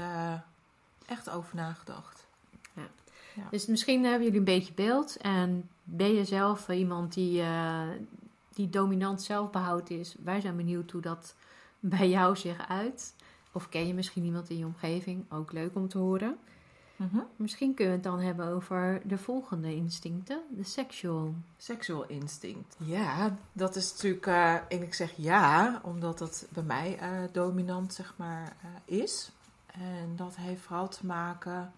echt 1.06 1.30
over 1.30 1.56
nagedacht. 1.56 2.26
Dus 3.50 3.66
misschien 3.66 4.04
hebben 4.04 4.22
jullie 4.22 4.38
een 4.38 4.44
beetje 4.44 4.72
beeld. 4.72 5.16
En 5.16 5.68
ben 5.82 6.14
je 6.14 6.24
zelf 6.24 6.68
iemand 6.68 7.14
die, 7.14 7.42
die 8.52 8.70
dominant 8.70 9.22
zelfbehoud 9.22 9.90
is? 9.90 10.14
Wij 10.24 10.40
zijn 10.40 10.56
benieuwd 10.56 10.90
hoe 10.90 11.00
dat 11.00 11.34
bij 11.88 12.08
jou 12.08 12.36
zich 12.36 12.68
uit. 12.68 13.14
Of 13.52 13.68
ken 13.68 13.86
je 13.86 13.94
misschien 13.94 14.24
iemand 14.24 14.50
in 14.50 14.58
je 14.58 14.64
omgeving? 14.64 15.24
Ook 15.32 15.52
leuk 15.52 15.74
om 15.74 15.88
te 15.88 15.98
horen. 15.98 16.38
Mhm. 16.96 17.18
Misschien 17.36 17.74
kunnen 17.74 17.94
we 17.94 18.00
het 18.02 18.10
dan 18.10 18.20
hebben 18.20 18.46
over 18.46 19.00
de 19.04 19.18
volgende 19.18 19.74
instincten. 19.74 20.42
De 20.50 20.64
sexual. 20.64 21.34
Seksueel 21.56 22.06
instinct. 22.06 22.76
Ja, 22.78 23.36
dat 23.52 23.76
is 23.76 23.92
natuurlijk, 23.92 24.26
eh, 24.26 24.54
en 24.54 24.82
ik 24.82 24.94
zeg 24.94 25.12
ja, 25.16 25.80
omdat 25.82 26.18
dat 26.18 26.46
bij 26.50 26.62
mij 26.62 26.98
eh, 26.98 27.10
dominant 27.32 27.94
zeg 27.94 28.14
maar 28.16 28.56
eh, 28.62 28.98
is. 28.98 29.30
En 29.66 30.16
dat 30.16 30.36
heeft 30.36 30.62
vooral 30.62 30.88
te 30.88 31.06
maken 31.06 31.72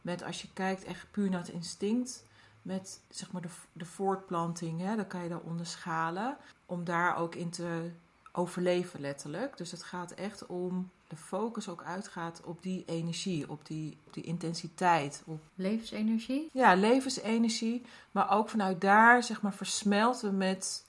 met 0.00 0.22
als 0.22 0.42
je 0.42 0.48
kijkt 0.52 0.84
echt 0.84 1.06
puur 1.10 1.30
naar 1.30 1.40
het 1.40 1.48
instinct, 1.48 2.24
met 2.62 3.00
zeg 3.08 3.32
maar 3.32 3.42
de, 3.42 3.48
de 3.72 3.84
voortplanting, 3.84 4.80
hè, 4.80 4.96
dan 4.96 5.06
kan 5.06 5.22
je 5.22 5.28
daar 5.28 5.40
onderschalen 5.40 6.36
om 6.66 6.84
daar 6.84 7.16
ook 7.16 7.34
in 7.34 7.50
te 7.50 7.90
overleven 8.36 9.00
letterlijk. 9.00 9.56
Dus 9.56 9.70
het 9.70 9.82
gaat 9.82 10.10
echt 10.10 10.46
om 10.46 10.90
de 11.08 11.16
focus 11.16 11.68
ook 11.68 11.82
uitgaat 11.82 12.40
op 12.44 12.62
die 12.62 12.82
energie, 12.86 13.50
op 13.50 13.66
die, 13.66 13.96
op 14.06 14.12
die 14.14 14.24
intensiteit, 14.24 15.22
op 15.26 15.40
Levensenergie. 15.54 16.48
ja, 16.52 16.74
levensenergie. 16.74 17.82
Maar 18.10 18.30
ook 18.30 18.48
vanuit 18.48 18.80
daar, 18.80 19.22
zeg 19.22 19.42
maar, 19.42 19.54
versmelten 19.54 20.36
met, 20.36 20.84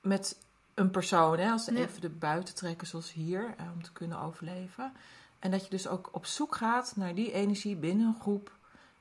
met 0.00 0.38
een 0.74 0.90
persoon. 0.90 1.38
Hè? 1.38 1.50
Als 1.50 1.64
Ja. 1.66 1.72
even 1.72 2.00
de 2.00 2.08
buiten 2.10 2.54
trekken, 2.54 2.86
zoals 2.86 3.12
hier, 3.12 3.54
eh, 3.56 3.66
om 3.74 3.82
te 3.82 3.92
kunnen 3.92 4.20
overleven. 4.20 4.92
En 5.38 5.50
dat 5.50 5.64
je 5.64 5.70
dus 5.70 5.88
ook 5.88 6.08
op 6.12 6.26
zoek 6.26 6.54
gaat 6.56 6.92
naar 6.96 7.14
die 7.14 7.32
energie 7.32 7.76
binnen 7.76 8.06
een 8.06 8.20
groep, 8.20 8.52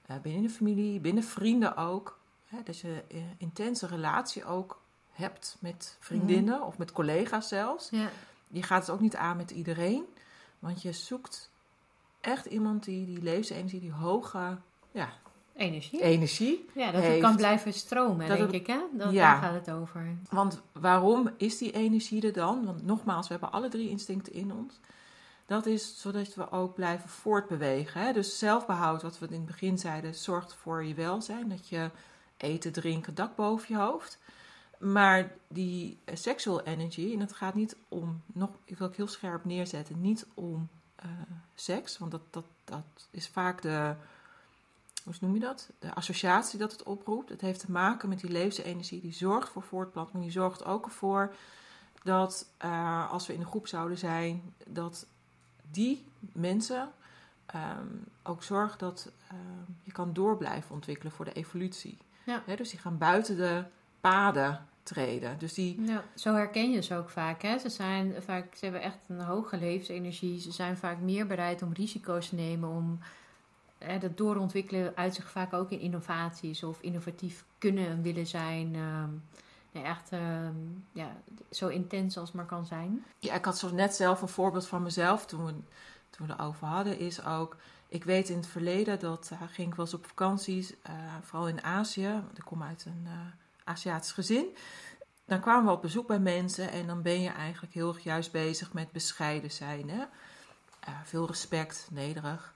eh, 0.05 0.15
binnen 0.21 0.41
de 0.41 0.49
familie, 0.49 0.99
binnen 0.99 1.23
vrienden 1.23 1.77
ook. 1.77 2.19
Hè? 2.45 2.63
Dat 2.63 2.79
je 2.79 3.03
een 3.07 3.35
intense 3.37 3.87
relatie 3.87 4.45
ook 4.45 4.80
hebt 5.21 5.57
met 5.59 5.95
vriendinnen 5.99 6.61
of 6.65 6.77
met 6.77 6.91
collega's 6.91 7.47
zelfs. 7.47 7.89
Ja. 7.89 8.09
Je 8.47 8.63
gaat 8.63 8.81
het 8.81 8.89
ook 8.89 8.99
niet 8.99 9.15
aan 9.15 9.37
met 9.37 9.51
iedereen, 9.51 10.03
want 10.59 10.81
je 10.81 10.91
zoekt 10.91 11.49
echt 12.21 12.45
iemand 12.45 12.83
die 12.83 13.05
die 13.05 13.21
levensenergie, 13.21 13.79
die 13.79 13.91
hoge 13.91 14.57
ja, 14.91 15.09
Energie. 15.55 16.01
energie. 16.01 16.65
Ja, 16.73 16.85
dat 16.85 16.93
het 16.93 17.03
heeft. 17.03 17.21
kan 17.21 17.35
blijven 17.35 17.73
stromen, 17.73 18.27
Dat 18.27 18.37
denk 18.37 18.51
het- 18.51 18.61
ik. 18.61 18.67
Hè? 18.67 18.79
Dat, 18.91 19.11
Ja. 19.11 19.31
Daar 19.31 19.41
gaat 19.41 19.65
het 19.65 19.75
over. 19.75 20.15
Want 20.29 20.61
waarom 20.71 21.29
is 21.37 21.57
die 21.57 21.71
energie 21.71 22.21
er 22.25 22.33
dan? 22.33 22.65
Want 22.65 22.85
nogmaals, 22.85 23.27
we 23.27 23.33
hebben 23.33 23.51
alle 23.51 23.69
drie 23.69 23.89
instincten 23.89 24.33
in 24.33 24.51
ons. 24.53 24.79
Dat 25.45 25.65
is 25.65 26.01
zodat 26.01 26.35
we 26.35 26.51
ook 26.51 26.73
blijven 26.75 27.09
voortbewegen. 27.09 28.01
Hè? 28.01 28.13
Dus 28.13 28.39
zelfbehoud, 28.39 29.01
wat 29.01 29.19
we 29.19 29.25
in 29.27 29.33
het 29.33 29.45
begin 29.45 29.77
zeiden, 29.77 30.15
zorgt 30.15 30.53
voor 30.53 30.83
je 30.83 30.93
welzijn. 30.93 31.49
Dat 31.49 31.67
je 31.69 31.89
eten, 32.37 32.71
drinken, 32.71 33.15
dak 33.15 33.35
boven 33.35 33.75
je 33.75 33.81
hoofd. 33.81 34.19
Maar 34.81 35.31
die 35.47 35.97
eh, 36.05 36.15
sexual 36.15 36.61
energy, 36.61 37.13
en 37.13 37.19
het 37.19 37.33
gaat 37.33 37.53
niet 37.53 37.75
om, 37.87 38.21
nog, 38.25 38.49
ik 38.65 38.77
wil 38.77 38.87
het 38.87 38.95
heel 38.95 39.07
scherp 39.07 39.45
neerzetten, 39.45 40.01
niet 40.01 40.25
om 40.33 40.69
eh, 40.95 41.09
seks. 41.55 41.97
Want 41.97 42.11
dat, 42.11 42.21
dat, 42.29 42.45
dat 42.63 43.07
is 43.11 43.27
vaak 43.27 43.61
de, 43.61 43.95
hoe 45.03 45.13
noem 45.19 45.33
je 45.33 45.39
dat? 45.39 45.69
De 45.79 45.93
associatie 45.93 46.59
dat 46.59 46.71
het 46.71 46.83
oproept. 46.83 47.29
Het 47.29 47.41
heeft 47.41 47.59
te 47.59 47.71
maken 47.71 48.09
met 48.09 48.19
die 48.19 48.31
levensenergie 48.31 49.01
die 49.01 49.13
zorgt 49.13 49.49
voor 49.49 49.63
voortplanting. 49.63 50.23
Die 50.23 50.31
zorgt 50.31 50.65
ook 50.65 50.85
ervoor 50.85 51.35
dat 52.03 52.47
eh, 52.57 53.11
als 53.11 53.27
we 53.27 53.33
in 53.33 53.39
een 53.39 53.45
groep 53.45 53.67
zouden 53.67 53.97
zijn, 53.97 54.53
dat 54.67 55.05
die 55.71 56.05
mensen 56.19 56.91
ehm, 57.45 57.87
ook 58.23 58.43
zorgen 58.43 58.79
dat 58.79 59.11
ehm, 59.27 59.71
je 59.83 59.91
kan 59.91 60.13
door 60.13 60.37
blijven 60.37 60.75
ontwikkelen 60.75 61.11
voor 61.11 61.25
de 61.25 61.33
evolutie. 61.33 61.97
Ja. 62.25 62.43
Dus 62.55 62.69
die 62.69 62.79
gaan 62.79 62.97
buiten 62.97 63.37
de 63.37 63.63
paden 63.99 64.69
treden. 64.83 65.39
Dus 65.39 65.53
die, 65.53 65.81
Ja, 65.81 66.03
zo 66.15 66.33
herken 66.33 66.71
je 66.71 66.81
ze 66.81 66.95
ook 66.95 67.09
vaak. 67.09 67.41
Hè? 67.41 67.57
Ze, 67.57 67.69
zijn 67.69 68.15
vaak, 68.19 68.55
ze 68.55 68.63
hebben 68.63 68.81
echt 68.81 68.97
een 69.07 69.19
hoge 69.21 69.57
levensenergie. 69.57 70.39
Ze 70.39 70.51
zijn 70.51 70.77
vaak 70.77 70.99
meer 70.99 71.27
bereid 71.27 71.61
om 71.61 71.73
risico's 71.73 72.29
te 72.29 72.35
nemen. 72.35 72.69
Om, 72.69 72.99
hè, 73.77 73.97
dat 73.97 74.17
doorontwikkelen 74.17 74.95
uit 74.95 75.15
zich 75.15 75.31
vaak 75.31 75.53
ook 75.53 75.71
in 75.71 75.79
innovaties 75.79 76.63
of 76.63 76.81
innovatief 76.81 77.45
kunnen 77.57 77.87
en 77.87 78.01
willen 78.01 78.27
zijn. 78.27 78.75
Ehm, 78.75 79.09
nee, 79.71 79.83
echt 79.83 80.11
ehm, 80.11 80.55
ja, 80.91 81.15
zo 81.51 81.67
intens 81.67 82.17
als 82.17 82.27
het 82.27 82.37
maar 82.37 82.45
kan 82.45 82.65
zijn. 82.65 83.03
ja, 83.19 83.33
ik 83.33 83.45
had 83.45 83.57
zo 83.57 83.73
net 83.73 83.95
zelf 83.95 84.21
een 84.21 84.27
voorbeeld 84.27 84.67
van 84.67 84.83
mezelf 84.83 85.25
toen 85.25 85.45
we, 85.45 85.53
toen 86.09 86.27
we 86.27 86.33
erover 86.33 86.67
hadden, 86.67 86.99
is 86.99 87.25
ook. 87.25 87.57
Ik 87.87 88.03
weet 88.03 88.29
in 88.29 88.35
het 88.35 88.47
verleden 88.47 88.99
dat 88.99 89.29
uh, 89.33 89.41
ging 89.51 89.67
ik 89.67 89.75
wel 89.75 89.85
eens 89.85 89.93
op 89.93 90.05
vakanties, 90.05 90.71
uh, 90.71 90.77
vooral 91.21 91.47
in 91.47 91.63
Azië. 91.63 92.11
Want 92.11 92.37
ik 92.37 92.45
kom 92.45 92.63
uit 92.63 92.85
een 92.85 93.03
uh, 93.05 93.11
Aziatisch 93.63 94.11
gezin. 94.11 94.45
Dan 95.25 95.39
kwamen 95.39 95.65
we 95.65 95.71
op 95.71 95.81
bezoek 95.81 96.07
bij 96.07 96.19
mensen 96.19 96.71
en 96.71 96.87
dan 96.87 97.01
ben 97.01 97.21
je 97.21 97.29
eigenlijk 97.29 97.73
heel 97.73 97.87
erg 97.87 98.03
juist 98.03 98.31
bezig 98.31 98.73
met 98.73 98.91
bescheiden 98.91 99.51
zijn. 99.51 99.89
Hè? 99.89 100.03
eh, 100.81 100.93
veel 101.03 101.27
respect, 101.27 101.87
nederig. 101.91 102.53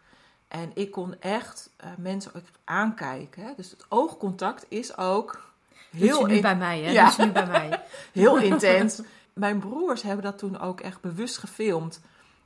En 0.47 0.71
ik 0.73 0.91
kon 0.91 1.15
echt 1.19 1.69
eh, 1.77 1.89
mensen 1.97 2.31
ook 2.35 2.43
aankijken. 2.63 3.43
Hè? 3.43 3.51
Dus 3.55 3.71
het 3.71 3.85
oogcontact 3.89 4.65
is 4.67 4.97
ook 4.97 5.53
Heel 5.91 6.17
heel, 6.17 6.25
nu 6.25 6.41
bij 6.41 6.55
mij, 6.55 6.81
hè? 6.81 6.91
Ja. 6.91 7.05
Dus 7.05 7.17
nu 7.17 7.31
bij 7.31 7.47
mij. 7.47 7.83
heel 8.11 8.37
intens. 8.37 9.01
Mijn 9.33 9.59
broers 9.59 10.01
hebben 10.01 10.23
dat 10.23 10.37
toen 10.37 10.59
ook 10.59 10.81
echt 10.81 11.01
bewust 11.01 11.37
gefilmd. 11.37 12.01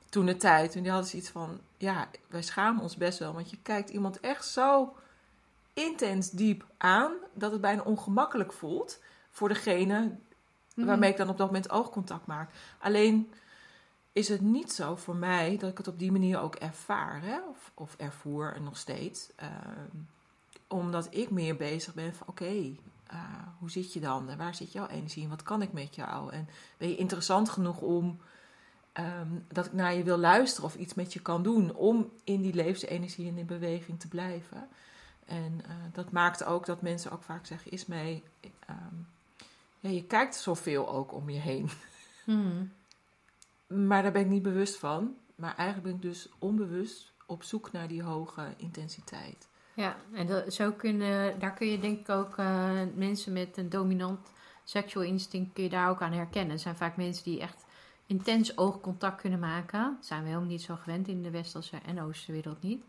Toen 0.10 0.25
de 0.25 0.38
tijd. 0.38 0.75
En 0.75 0.82
die 0.82 0.92
hadden 0.92 1.10
zoiets 1.10 1.30
van: 1.30 1.60
ja, 1.78 2.08
wij 2.28 2.42
schamen 2.42 2.82
ons 2.82 2.96
best 2.96 3.20
wel. 3.20 3.34
Want 3.34 3.50
je 3.50 3.58
kijkt 3.62 3.89
iemand 3.89 4.20
echt 4.20 4.46
zo 4.46 4.96
intens 5.79 6.29
diep 6.29 6.65
aan. 6.77 7.12
dat 7.33 7.51
het 7.51 7.62
bijna 7.62 7.81
ongemakkelijk 7.81 8.53
voelt. 8.53 9.00
voor 9.29 9.50
degene 9.50 10.17
waarmee 10.75 11.12
ik 11.12 11.17
dan 11.17 11.29
op 11.29 11.38
dat 11.38 11.48
moment 11.48 11.69
oogcontact 11.69 12.25
maak. 12.25 12.50
Alleen 12.79 13.31
is 14.12 14.27
het 14.27 14.41
niet 14.41 14.71
zo 14.71 14.95
voor 14.95 15.15
mij 15.15 15.57
dat 15.57 15.69
ik 15.69 15.77
het 15.77 15.88
op 15.88 16.00
die 16.00 16.12
manier 16.12 16.39
ook 16.39 16.55
ervaar. 16.55 17.21
Hè? 17.21 17.39
Of, 17.50 17.71
of 17.74 17.95
ervoer 17.98 18.53
en 18.55 18.63
nog 18.63 18.77
steeds. 18.77 19.29
Ehm, 19.36 19.98
omdat 20.67 21.07
ik 21.12 21.29
meer 21.29 21.55
bezig 21.55 21.93
ben 21.93 22.13
van 22.13 22.27
oké, 22.27 22.75
eh, 23.07 23.24
hoe 23.59 23.71
zit 23.71 23.93
je 23.93 24.00
dan? 24.00 24.29
En 24.29 24.38
waar 24.38 24.55
zit 24.55 24.71
jouw 24.71 24.88
energie 24.88 25.24
in? 25.24 25.29
Wat 25.29 25.43
kan 25.43 25.62
ik 25.62 25.74
met 25.74 25.95
jou? 25.95 26.31
En 26.31 26.50
ben 26.77 26.89
je 26.89 26.95
interessant 26.95 27.50
genoeg 27.50 27.81
om 27.81 28.19
ehm, 28.93 29.27
dat 29.48 29.65
ik 29.65 29.74
naar 29.74 29.93
je 29.93 30.03
wil 30.03 30.17
luisteren 30.17 30.69
of 30.69 30.75
iets 30.75 30.93
met 30.93 31.13
je 31.13 31.19
kan 31.19 31.43
doen 31.43 31.75
om 31.75 32.12
in 32.24 32.41
die 32.41 32.53
levensenergie 32.53 33.27
en 33.27 33.38
in 33.38 33.45
beweging 33.45 34.00
te 34.00 34.07
blijven? 34.07 34.67
En 35.29 35.62
eh, 35.65 35.75
dat 35.91 36.12
maakt 36.12 36.43
ook 36.43 36.65
dat 36.65 36.81
mensen 36.81 37.12
ook 37.12 37.24
vaak 37.24 37.45
zeggen: 37.45 37.71
is 37.71 37.86
mee. 37.86 38.24
ehm, 38.65 38.95
ja, 39.79 39.89
je 39.89 40.03
kijkt 40.03 40.36
zoveel 40.36 40.89
ook 40.89 41.13
om 41.13 41.29
je 41.29 41.39
heen. 41.39 41.69
Mhm. 42.25 42.65
Maar 43.67 44.03
daar 44.03 44.12
ben 44.12 44.21
ik 44.21 44.27
niet 44.27 44.43
bewust 44.43 44.77
van. 44.77 45.15
Maar 45.36 45.55
eigenlijk 45.55 45.88
ben 45.88 45.95
ik 45.95 46.01
dus 46.01 46.29
onbewust 46.39 47.12
op 47.25 47.43
zoek 47.43 47.71
naar 47.71 47.88
die 47.88 48.03
hoge 48.03 48.53
intensiteit. 48.57 49.48
Ja, 49.74 49.95
en 50.13 50.27
dat, 50.27 50.53
zo 50.53 50.71
kunnen, 50.71 51.39
daar 51.39 51.53
kun 51.53 51.67
je 51.67 51.79
denk 51.79 52.00
ik 52.00 52.09
ook 52.09 52.38
eh, 52.38 52.81
mensen 52.95 53.33
met 53.33 53.57
een 53.57 53.69
dominant 53.69 54.31
sexual 54.63 55.05
instinct 55.05 55.53
kun 55.53 55.63
je 55.63 55.69
daar 55.69 55.89
ook 55.89 56.01
aan 56.01 56.12
herkennen. 56.12 56.51
Het 56.51 56.62
zijn 56.62 56.75
vaak 56.75 56.98
mensen 56.98 57.24
die 57.24 57.39
echt 57.41 57.65
intens 58.10 58.58
oogcontact 58.58 59.22
kunnen 59.22 59.39
maken. 59.39 59.96
Dat 59.96 60.06
zijn 60.06 60.22
we 60.22 60.28
helemaal 60.28 60.50
niet 60.50 60.62
zo 60.62 60.75
gewend 60.75 61.08
in 61.08 61.24
de 61.24 61.30
westerse 61.30 61.78
en 61.86 62.01
oosterse 62.01 62.32
wereld 62.32 62.62
niet. 62.62 62.84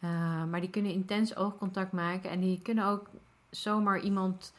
Uh, 0.00 0.44
maar 0.44 0.60
die 0.60 0.70
kunnen 0.70 0.92
intens 0.92 1.36
oogcontact 1.36 1.92
maken 1.92 2.30
en 2.30 2.40
die 2.40 2.60
kunnen 2.62 2.86
ook 2.86 3.08
zomaar 3.50 4.00
iemand 4.00 4.52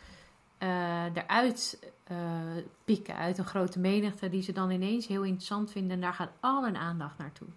uh, 0.59 1.15
eruit 1.15 1.79
uh, 2.11 2.17
pikken 2.85 3.15
uit 3.15 3.37
een 3.37 3.45
grote 3.45 3.79
menigte 3.79 4.29
die 4.29 4.41
ze 4.41 4.51
dan 4.51 4.71
ineens 4.71 5.07
heel 5.07 5.23
interessant 5.23 5.71
vinden 5.71 5.91
en 5.91 6.01
daar 6.01 6.13
gaat 6.13 6.31
al 6.39 6.63
hun 6.63 6.77
aandacht 6.77 7.17
naartoe. 7.17 7.47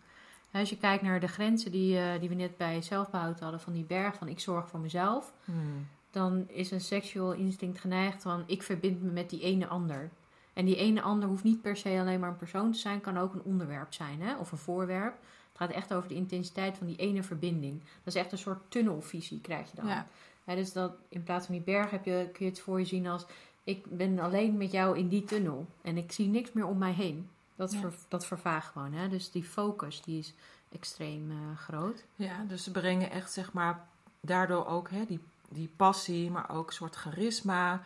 Als 0.53 0.71
je 0.71 0.77
kijkt 0.77 1.03
naar 1.03 1.21
de 1.21 1.29
grenzen 1.29 1.71
die, 1.71 1.97
uh, 1.97 2.21
die 2.21 2.29
we 2.29 2.35
net 2.35 2.57
bij 2.57 2.83
zelfbehoud 2.83 3.41
hadden 3.41 3.61
van 3.61 3.73
die 3.73 3.85
berg 3.85 4.15
van 4.15 4.29
ik 4.29 4.41
zorg 4.41 4.69
voor 4.69 4.81
mezelf, 4.81 5.33
Hmm. 5.45 5.87
dan 6.11 6.45
is 6.49 6.71
een 6.71 6.81
seksueel 6.81 7.33
instinct 7.33 7.79
geneigd 7.79 8.23
van 8.23 8.43
ik 8.47 8.63
verbind 8.63 9.03
me 9.03 9.11
met 9.11 9.31
die 9.31 9.41
ene 9.41 9.67
ander. 9.67 10.11
En 10.57 10.65
die 10.65 10.77
ene 10.77 11.03
ander 11.03 11.29
hoeft 11.29 11.45
niet 11.45 11.63
per 11.63 11.77
se 11.77 11.99
alleen 12.01 12.21
maar 12.21 12.29
een 12.29 12.37
persoon 12.37 12.73
te 12.73 12.79
zijn, 12.79 13.01
kan 13.01 13.19
ook 13.19 13.35
een 13.35 13.43
onderwerp 13.43 13.95
zijn 13.95 14.23
hè? 14.23 14.37
of 14.37 14.53
een 14.53 14.59
voorwerp. 14.59 15.15
Het 15.49 15.59
gaat 15.59 15.71
echt 15.71 15.95
over 15.95 16.09
de 16.09 16.15
intensiteit 16.15 16.77
van 16.77 16.87
die 16.87 16.97
ene 16.97 17.23
verbinding. 17.23 17.81
Dat 17.81 18.15
is 18.15 18.21
echt 18.21 18.33
een 18.33 18.39
soort 18.39 18.71
tunnelvisie 18.71 19.41
krijg 19.41 19.71
je 19.71 19.77
dan. 19.77 19.87
Ja. 19.87 20.07
Dus 20.45 20.73
dat 20.73 20.93
in 21.09 21.23
plaats 21.23 21.47
van 21.47 21.55
die 21.55 21.65
berg 21.65 21.91
heb 21.91 22.05
je, 22.05 22.29
kun 22.33 22.45
je 22.45 22.51
het 22.51 22.61
voor 22.61 22.79
je 22.79 22.85
zien 22.85 23.07
als 23.07 23.27
ik 23.65 23.87
ben 23.97 24.19
alleen 24.19 24.57
met 24.57 24.71
jou 24.73 24.99
in 24.99 25.09
die 25.09 25.25
tunnel 25.25 25.67
en 25.83 25.97
ik 25.97 26.13
zie 26.13 26.29
niks 26.29 26.53
meer 26.53 26.67
om 26.67 26.79
mij 26.79 26.93
heen. 26.93 27.29
Dat, 27.57 27.73
Ja. 27.73 27.81
ver, 27.81 27.93
dat 28.09 28.27
vervaagt 28.27 28.73
gewoon. 28.73 28.93
Hè? 28.93 29.09
Dus 29.09 29.31
die 29.31 29.45
focus 29.45 30.03
die 30.03 30.19
is 30.19 30.35
extreem 30.73 31.31
eh, 31.31 31.59
groot. 31.59 32.05
Ja, 32.15 32.45
dus 32.49 32.65
ze 32.65 32.71
brengen 32.71 33.11
echt, 33.11 33.33
zeg 33.33 33.53
maar, 33.53 33.87
daardoor 34.21 34.67
ook 34.67 34.91
hè, 34.91 35.05
die, 35.07 35.21
die 35.49 35.71
passie, 35.77 36.31
maar 36.31 36.51
ook 36.51 36.67
een 36.67 36.73
soort 36.73 36.95
charisma. 36.95 37.83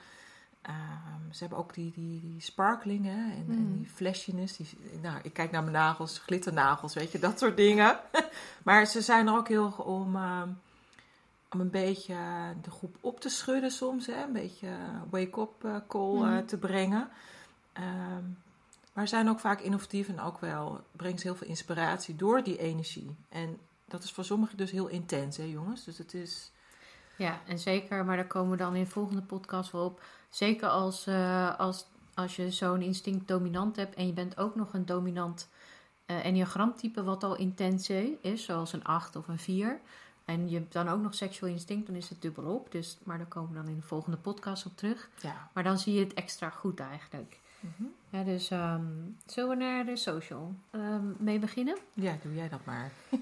Ehm, 0.62 1.32
ze 1.32 1.38
hebben 1.38 1.58
ook 1.58 1.74
die, 1.74 1.92
die, 1.92 2.20
die 2.20 2.40
sparkling 2.40 3.04
hè, 3.04 3.10
en, 3.32 3.44
en 3.48 3.66
Mhm. 3.68 3.78
die 3.78 3.88
flashiness. 3.88 4.56
Die, 4.56 4.68
nou, 5.02 5.18
ik 5.22 5.32
kijk 5.32 5.50
naar 5.50 5.62
mijn 5.62 5.74
nagels, 5.74 6.18
glitternagels, 6.18 6.94
weet 6.94 7.12
je, 7.12 7.18
dat 7.18 7.38
soort 7.38 7.56
dingen. 7.56 8.00
maar 8.64 8.86
ze 8.86 9.00
zijn 9.00 9.26
er 9.26 9.34
ook 9.36 9.48
heel 9.48 9.70
om, 9.70 10.16
ehm, 10.16 10.48
om 11.50 11.60
een 11.60 11.70
beetje 11.70 12.16
de 12.62 12.70
groep 12.70 12.96
op 13.00 13.20
te 13.20 13.28
schudden 13.28 13.70
soms. 13.70 14.06
Hè, 14.06 14.22
een 14.22 14.32
beetje 14.32 14.68
wake-up 15.10 15.64
eh, 15.64 15.76
call 15.88 16.14
eh, 16.14 16.20
Mhm. 16.30 16.44
te 16.44 16.56
brengen. 16.58 17.08
Ehm, 17.72 18.24
maar 18.92 19.08
zijn 19.08 19.28
ook 19.28 19.40
vaak 19.40 19.60
innovatief 19.60 20.08
en 20.08 20.20
ook 20.20 20.40
wel 20.40 20.80
brengt 20.92 21.20
ze 21.20 21.26
heel 21.26 21.36
veel 21.36 21.46
inspiratie 21.48 22.16
door 22.16 22.42
die 22.42 22.58
energie. 22.58 23.16
En 23.28 23.58
dat 23.84 24.02
is 24.02 24.12
voor 24.12 24.24
sommigen 24.24 24.56
dus 24.56 24.70
heel 24.70 24.86
intens, 24.88 25.36
hè 25.36 25.44
jongens? 25.44 25.84
Dus 25.84 25.98
het 25.98 26.14
is... 26.14 26.50
Ja, 27.20 27.40
en 27.46 27.58
zeker, 27.58 28.04
maar 28.04 28.16
daar 28.16 28.26
komen 28.26 28.50
we 28.50 28.56
dan 28.56 28.74
in 28.74 28.84
de 28.84 28.90
volgende 28.90 29.22
podcast 29.22 29.70
wel 29.70 29.84
op. 29.84 30.02
Zeker 30.30 30.68
als, 30.68 31.06
eh, 31.06 31.58
als, 31.58 31.86
als 32.14 32.36
je 32.36 32.50
zo'n 32.50 32.82
instinct 32.82 33.28
dominant 33.28 33.76
hebt 33.76 33.94
en 33.94 34.06
je 34.06 34.12
bent 34.12 34.38
ook 34.38 34.54
nog 34.54 34.74
een 34.74 34.86
dominant 34.86 35.48
eh 36.06 36.24
enneagramtype 36.24 37.04
wat 37.04 37.24
al 37.24 37.36
intens 37.36 37.90
is, 38.20 38.44
zoals 38.44 38.72
een 38.72 38.84
8 38.84 39.16
of 39.16 39.28
een 39.28 39.38
4. 39.38 39.80
En 40.24 40.48
je 40.48 40.58
hebt 40.58 40.72
dan 40.72 40.88
ook 40.88 41.00
nog 41.00 41.14
seksueel 41.14 41.52
instinct, 41.52 41.86
dan 41.86 41.96
is 41.96 42.08
het 42.08 42.22
dubbelop. 42.22 42.72
Dus, 42.72 42.98
maar 43.02 43.18
daar 43.18 43.26
komen 43.26 43.50
we 43.50 43.56
dan 43.56 43.68
in 43.68 43.76
de 43.76 43.86
volgende 43.86 44.16
podcast 44.16 44.66
op 44.66 44.76
terug. 44.76 45.08
Ja. 45.20 45.50
Maar 45.52 45.64
dan 45.64 45.78
zie 45.78 45.94
je 45.94 46.04
het 46.04 46.14
extra 46.14 46.50
goed 46.50 46.80
eigenlijk. 46.80 47.40
Mhm. 47.60 47.84
Ja, 48.10 48.22
dus 48.24 48.50
ehm, 48.50 48.84
zullen 49.26 49.50
we 49.50 49.64
naar 49.64 49.84
de 49.84 49.96
social 49.96 50.54
ehm, 50.70 51.04
mee 51.18 51.38
beginnen? 51.38 51.76
Ja, 51.94 52.16
doe 52.22 52.34
jij 52.34 52.48
dat 52.48 52.64
maar. 52.64 52.90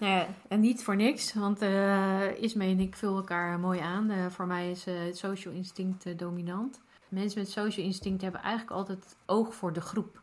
Ja, 0.00 0.26
en 0.48 0.60
niet 0.60 0.82
voor 0.84 0.96
niks, 0.96 1.34
want 1.34 1.62
eh 1.62 2.42
Ismee 2.42 2.70
en 2.70 2.80
ik 2.80 2.96
vullen 2.96 3.16
elkaar 3.16 3.58
mooi 3.58 3.80
aan. 3.80 4.10
Eh, 4.10 4.26
voor 4.26 4.46
mij 4.46 4.70
is 4.70 4.86
eh, 4.86 4.94
het 5.04 5.16
social 5.18 5.54
instinct 5.54 6.18
dominant. 6.18 6.80
Mensen 7.08 7.38
met 7.40 7.50
social 7.50 7.86
instinct 7.86 8.22
hebben 8.22 8.40
eigenlijk 8.40 8.76
altijd 8.76 9.16
oog 9.26 9.54
voor 9.54 9.72
de 9.72 9.80
groep. 9.80 10.20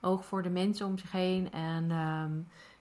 Oog 0.00 0.24
voor 0.24 0.42
de 0.42 0.50
mensen 0.50 0.86
om 0.86 0.98
zich 0.98 1.12
heen. 1.12 1.52
En 1.52 1.90
ehm, 1.90 2.30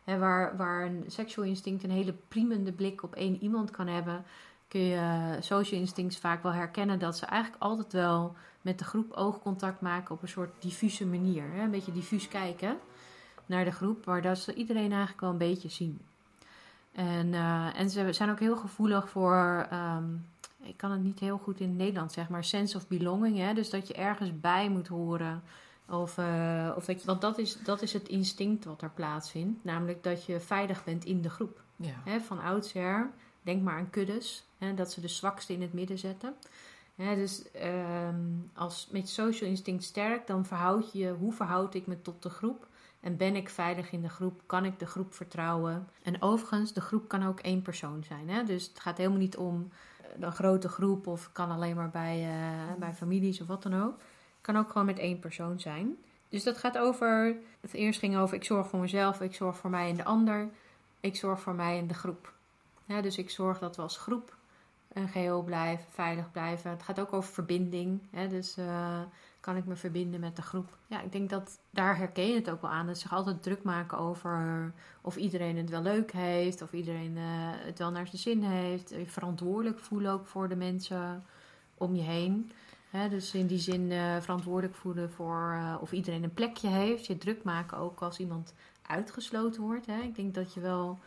hè, 0.04 0.18
waar, 0.18 0.58
waar 0.58 0.86
een 0.86 1.04
seksueel 1.08 1.48
instinct 1.48 1.84
een 1.84 1.92
hele 1.92 2.14
priemende 2.28 2.72
blik 2.72 3.04
op 3.04 3.16
één 3.16 3.44
iemand 3.44 3.72
kan 3.72 3.88
hebben, 3.88 4.24
kun 4.72 4.82
je 4.82 4.96
eh, 4.96 5.42
social 5.42 5.80
instincts 5.80 6.18
vaak 6.18 6.44
wel 6.44 6.52
herkennen 6.52 7.00
dat 7.00 7.18
ze 7.18 7.26
eigenlijk 7.26 7.64
altijd 7.64 7.94
wel 7.94 8.36
met 8.62 8.80
de 8.80 8.86
groep 8.86 9.12
oogcontact 9.12 9.82
maken 9.82 10.16
op 10.16 10.22
een 10.22 10.28
soort 10.28 10.62
diffuse 10.62 11.06
manier. 11.06 11.44
Hè? 11.52 11.62
Een 11.62 11.72
beetje 11.72 11.92
diffuus 11.92 12.28
kijken 12.28 12.78
naar 13.46 13.66
de 13.66 13.72
groep, 13.72 14.06
waar 14.06 14.22
dat 14.22 14.38
ze 14.38 14.54
iedereen 14.54 14.92
eigenlijk 14.92 15.22
wel 15.22 15.30
een 15.30 15.38
beetje 15.38 15.70
zien. 15.70 16.00
En, 16.92 17.34
eh, 17.34 17.80
en 17.80 17.90
ze 17.90 18.14
zijn 18.14 18.30
ook 18.30 18.40
heel 18.40 18.56
gevoelig 18.56 19.10
voor, 19.10 19.68
ehm, 19.70 20.06
ik 20.64 20.78
kan 20.78 20.92
het 20.92 21.04
niet 21.04 21.20
heel 21.20 21.38
goed 21.38 21.60
in 21.60 21.68
het 21.68 21.78
Nederlands 21.78 22.14
zeggen, 22.14 22.34
maar 22.34 22.44
sense 22.44 22.78
of 22.78 22.88
belonging. 22.88 23.38
Hè? 23.38 23.54
Dus 23.54 23.70
dat 23.70 23.88
je 23.88 23.94
ergens 23.94 24.40
bij 24.40 24.70
moet 24.70 24.88
horen. 24.88 25.44
Of, 25.90 26.18
eh, 26.18 26.72
of 26.76 26.86
dat 26.86 27.02
je, 27.02 27.06
want 27.06 27.22
dat 27.22 27.38
is, 27.38 27.58
dat 27.64 27.82
is 27.82 27.94
het 27.94 28.08
instinct 28.08 28.66
wat 28.66 28.82
er 28.82 28.90
plaatsvindt. 28.90 29.64
Namelijk 29.64 30.04
dat 30.04 30.26
je 30.26 30.40
veilig 30.40 30.84
bent 30.84 31.06
in 31.06 31.22
de 31.22 31.30
groep. 31.30 31.62
Ja. 31.76 31.96
Hè, 32.04 32.20
van 32.20 32.42
oudsher, 32.42 33.10
denk 33.42 33.62
maar 33.62 33.78
aan 33.78 33.90
kuddes, 33.90 34.44
hè, 34.58 34.74
dat 34.74 34.92
ze 34.92 35.02
de 35.02 35.08
zwakste 35.08 35.54
in 35.54 35.62
het 35.62 35.74
midden 35.74 35.98
zetten. 35.98 36.36
Dus 36.96 37.52
ehm, 37.52 38.16
als 38.54 38.88
met 38.92 39.10
social 39.10 39.50
instinct 39.50 39.84
sterk, 39.84 40.28
dan 40.28 40.46
verhoud 40.46 40.92
je, 40.92 41.10
hoe 41.20 41.34
verhoud 41.34 41.74
ik 41.74 41.88
me 41.88 42.02
tot 42.02 42.24
de 42.24 42.30
groep? 42.30 42.68
En 43.00 43.18
ben 43.18 43.36
ik 43.36 43.50
veilig 43.50 43.92
in 43.92 44.02
de 44.02 44.10
groep? 44.10 44.42
Kan 44.46 44.66
ik 44.66 44.80
de 44.80 44.86
groep 44.86 45.14
vertrouwen? 45.14 45.88
En 46.04 46.22
overigens, 46.22 46.74
de 46.74 46.82
groep 46.82 47.08
kan 47.08 47.28
ook 47.28 47.40
één 47.40 47.62
persoon 47.62 48.04
zijn. 48.04 48.30
Hè? 48.30 48.44
Dus 48.44 48.68
het 48.68 48.80
gaat 48.80 48.98
helemaal 48.98 49.20
niet 49.20 49.38
om 49.38 49.70
een 50.20 50.32
grote 50.32 50.70
groep 50.70 51.08
of 51.08 51.30
kan 51.32 51.52
alleen 51.52 51.76
maar 51.76 51.90
bij, 51.90 52.24
eh, 52.24 52.80
bij 52.80 52.94
families 52.94 53.42
of 53.42 53.48
wat 53.48 53.64
dan 53.64 53.82
ook. 53.82 53.98
Het 53.98 54.42
kan 54.42 54.58
ook 54.58 54.72
gewoon 54.72 54.86
met 54.86 55.00
één 55.00 55.20
persoon 55.20 55.60
zijn. 55.60 55.98
Dus 56.30 56.44
dat 56.44 56.58
gaat 56.58 56.78
over, 56.78 57.36
het 57.62 57.74
eerst 57.74 58.00
ging 58.00 58.18
over 58.18 58.36
ik 58.36 58.44
zorg 58.44 58.68
voor 58.68 58.80
mezelf, 58.80 59.22
ik 59.22 59.36
zorg 59.36 59.58
voor 59.58 59.70
mij 59.70 59.90
en 59.90 59.96
de 59.96 60.04
ander. 60.04 60.50
Ik 61.00 61.16
zorg 61.16 61.40
voor 61.40 61.56
mij 61.56 61.78
en 61.78 61.88
de 61.88 61.94
groep. 61.94 62.34
Ja, 62.92 63.02
dus 63.02 63.18
ik 63.18 63.30
zorg 63.30 63.60
dat 63.60 63.76
we 63.76 63.82
als 63.82 63.98
groep 63.98 64.36
een 64.94 65.08
geheel 65.08 65.44
blijven, 65.44 65.86
veilig 65.90 66.32
blijven. 66.32 66.70
Het 66.70 66.84
gaat 66.84 67.00
ook 67.00 67.14
over 67.14 67.34
verbinding. 67.34 68.02
Hè? 68.10 68.28
Dus 68.28 68.58
eh, 68.58 69.02
kan 69.40 69.56
ik 69.56 69.66
me 69.66 69.76
verbinden 69.76 70.20
met 70.20 70.36
de 70.36 70.42
groep? 70.42 70.78
Ja, 70.88 71.02
ik 71.02 71.12
denk 71.12 71.30
dat 71.30 71.60
daar 71.70 71.98
herken 71.98 72.28
je 72.28 72.36
het 72.36 72.50
ook 72.50 72.62
wel 72.62 72.72
aan. 72.72 72.86
Dat 72.86 72.96
ze 72.96 73.02
zich 73.02 73.14
altijd 73.14 73.44
druk 73.44 73.64
maken 73.64 73.98
over 73.98 74.74
of 75.02 75.16
iedereen 75.16 75.58
het 75.58 75.70
wel 75.70 75.82
leuk 75.82 76.12
heeft. 76.12 76.62
Of 76.62 76.74
iedereen 76.74 77.18
eh, 77.18 77.24
het 77.66 77.80
wel 77.80 77.92
naar 77.92 78.08
zijn 78.08 78.22
zin 78.22 78.44
heeft. 78.44 78.90
Je 78.90 79.06
verantwoordelijk 79.06 79.80
voelen 79.80 80.12
ook 80.12 80.28
voor 80.28 80.50
de 80.50 80.56
mensen 80.56 81.24
om 81.78 81.96
je 81.96 82.02
heen. 82.02 82.52
Dus 83.10 83.34
in 83.34 83.48
die 83.48 83.60
zin 83.60 83.92
eh, 83.92 84.18
verantwoordelijk 84.22 84.76
voelen 84.76 85.12
voor 85.12 85.52
eh, 85.52 85.76
of 85.82 85.92
iedereen 85.92 86.24
een 86.24 86.34
plekje 86.34 86.68
heeft. 86.68 87.06
Je 87.06 87.18
druk 87.18 87.44
maken 87.44 87.78
ook 87.78 88.02
als 88.02 88.20
iemand 88.20 88.54
uitgesloten 88.82 89.62
wordt. 89.62 89.86
Hè. 89.86 90.02
Ik 90.02 90.16
denk 90.16 90.34
dat 90.34 90.54
je 90.54 90.60
wel, 90.60 91.00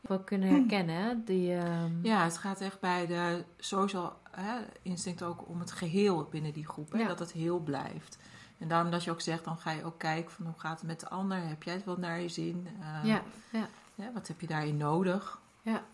wel 0.00 0.20
kunnen 0.20 0.48
herkennen. 0.48 0.94
Hè? 0.94 1.14
Die, 1.24 1.54
ehm, 1.54 1.92
ja, 2.02 2.24
het 2.24 2.38
gaat 2.38 2.60
echt 2.60 2.80
bij 2.80 3.06
de 3.06 3.44
social 3.58 4.18
hè, 4.30 4.58
instinct 4.82 5.22
ook 5.22 5.48
om 5.48 5.60
het 5.60 5.72
geheel 5.72 6.28
binnen 6.30 6.52
die 6.52 6.66
groep. 6.66 6.92
Hè? 6.92 6.98
Ja. 6.98 7.08
Dat 7.08 7.18
het 7.18 7.32
heel 7.32 7.58
blijft. 7.58 8.18
En 8.58 8.68
daarom 8.68 8.90
dat 8.90 9.04
je 9.04 9.10
ook 9.10 9.20
zegt, 9.20 9.44
dan 9.44 9.58
ga 9.58 9.70
je 9.70 9.84
ook 9.84 9.98
kijken 9.98 10.30
van 10.30 10.44
hoe 10.44 10.54
gaat 10.58 10.78
het 10.78 10.88
met 10.88 11.00
de 11.00 11.08
ander? 11.08 11.38
Heb 11.48 11.62
jij 11.62 11.74
het 11.74 11.84
wel 11.84 11.96
naar 11.96 12.20
je 12.20 12.28
zin? 12.28 12.66
Uh, 12.80 13.04
ja, 13.04 13.22
ja. 13.52 13.68
ja, 13.94 14.12
wat 14.12 14.28
heb 14.28 14.40
je 14.40 14.46
daarin 14.46 14.76
nodig? 14.76 15.40
Ja. 15.62 15.84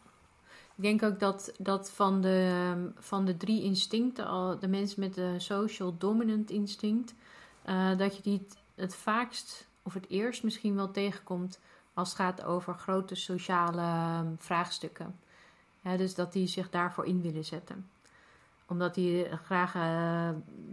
Ik 0.76 0.82
denk 0.82 1.02
ook 1.02 1.20
dat, 1.20 1.52
dat 1.58 1.90
van, 1.90 2.20
de, 2.20 2.90
van 2.98 3.24
de 3.24 3.36
drie 3.36 3.62
instincten, 3.62 4.26
al 4.26 4.58
de 4.58 4.68
mensen 4.68 5.00
met 5.00 5.14
de 5.14 5.34
social 5.38 5.96
dominant 5.98 6.50
instinct, 6.50 7.14
uh, 7.66 7.96
dat 7.96 8.16
je 8.16 8.22
die 8.22 8.46
het 8.74 8.94
vaakst 8.94 9.68
of 9.82 9.94
het 9.94 10.08
eerst 10.08 10.42
misschien 10.42 10.74
wel 10.74 10.90
tegenkomt 10.90 11.58
als 11.96 12.08
het 12.08 12.18
gaat 12.18 12.44
over 12.44 12.74
grote 12.74 13.14
sociale 13.14 14.18
um, 14.20 14.36
vraagstukken. 14.38 15.18
Ja, 15.80 15.96
dus 15.96 16.14
dat 16.14 16.32
die 16.32 16.46
zich 16.46 16.70
daarvoor 16.70 17.06
in 17.06 17.22
willen 17.22 17.44
zetten 17.44 17.88
omdat 18.68 18.94
die 18.94 19.26
graag 19.44 19.74
uh, 19.74 20.28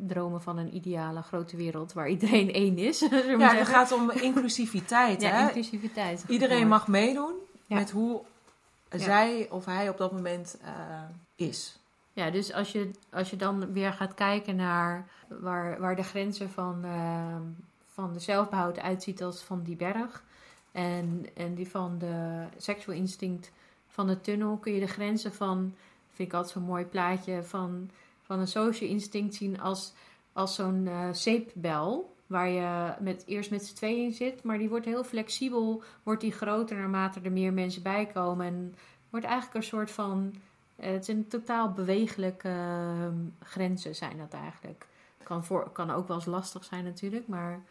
dromen 0.08 0.42
van 0.42 0.58
een 0.58 0.76
ideale 0.76 1.22
grote 1.22 1.58
wereld 1.58 1.94
waar 1.94 2.10
iedereen 2.10 2.54
één 2.64 2.78
is. 2.78 3.00
ja, 3.40 3.56
het 3.56 3.68
gaat 3.68 3.92
om 3.92 4.12
inclusiviteit. 4.12 5.22
ja, 5.22 5.30
hè? 5.30 5.46
inclusiviteit. 5.46 6.24
Iedereen 6.28 6.68
mag 6.68 6.88
meedoen 6.88 7.34
met 7.66 7.92
hoe 7.92 8.22
zij 8.90 9.48
of 9.50 9.66
hij 9.66 9.90
op 9.90 9.98
dat 9.98 10.12
moment 10.12 10.58
uh, 10.64 10.70
is. 11.36 11.78
Ja, 12.14 12.30
dus 12.30 12.54
als 12.54 12.72
je, 12.72 12.92
als 13.12 13.30
je 13.30 13.36
dan 13.36 13.74
weer 13.74 13.94
gaat 13.94 14.14
kijken 14.14 14.56
naar 14.56 15.08
waar, 15.28 15.80
waar 15.80 15.96
de 15.96 16.04
grenzen 16.04 16.50
van, 16.50 16.82
uh, 16.86 17.36
van 17.94 18.14
de 18.14 18.20
zelfbehoud 18.20 18.80
uitziet 18.80 19.24
als 19.24 19.42
van 19.42 19.62
die 19.64 19.76
berg. 19.76 20.24
En, 20.74 21.26
en 21.34 21.54
die 21.54 21.68
van 21.68 21.98
de 21.98 22.46
seksueel 22.58 22.98
instinct 22.98 23.52
van 23.88 24.08
de 24.08 24.22
tunnel 24.22 24.58
kun 24.58 24.74
je 24.74 24.80
de 24.80 24.88
grenzen 24.88 25.34
van 25.34 25.74
vind 26.14 26.28
ik 26.28 26.34
altijd 26.34 26.54
zo'n 26.54 26.64
mooi 26.64 26.86
plaatje 26.86 27.44
van, 27.44 27.90
van 28.22 28.40
een 28.40 28.48
social 28.48 28.90
instinct 28.90 29.36
zien 29.36 29.62
als, 29.62 29.94
als 30.34 30.56
zo'n 30.56 30.86
uh, 30.86 31.10
zeepbel. 31.12 32.16
Waar 32.28 32.50
je 32.50 32.94
met, 33.00 33.24
eerst 33.26 33.52
met 33.52 33.66
z'n 33.66 33.76
tweeën 33.76 34.04
in 34.04 34.14
zit, 34.14 34.44
maar 34.44 34.58
die 34.58 34.70
wordt 34.70 34.86
heel 34.86 35.04
flexibel, 35.04 35.84
wordt 36.04 36.22
die 36.22 36.32
groter 36.32 36.78
naarmate 36.78 37.20
er 37.24 37.32
meer 37.32 37.54
mensen 37.54 37.84
bij 37.84 38.06
komen. 38.06 38.46
En 38.46 38.76
wordt 39.10 39.26
eigenlijk 39.26 39.56
een 39.56 39.64
soort 39.64 39.92
van, 39.92 40.34
uh, 40.80 40.86
het 40.86 41.06
zijn 41.06 41.28
totaal 41.28 41.72
bewegelijke 41.72 42.50
uh, 42.50 43.08
grenzen 43.40 43.96
zijn 43.96 44.18
dat 44.18 44.34
eigenlijk. 44.34 44.88
Kan, 45.24 45.44
voor, 45.44 45.70
kan 45.72 45.92
ook 45.92 46.08
wel 46.08 46.18
eens 46.18 46.26
lastig 46.26 46.64
zijn 46.64 46.84
natuurlijk, 46.84 47.28
maar 47.28 47.62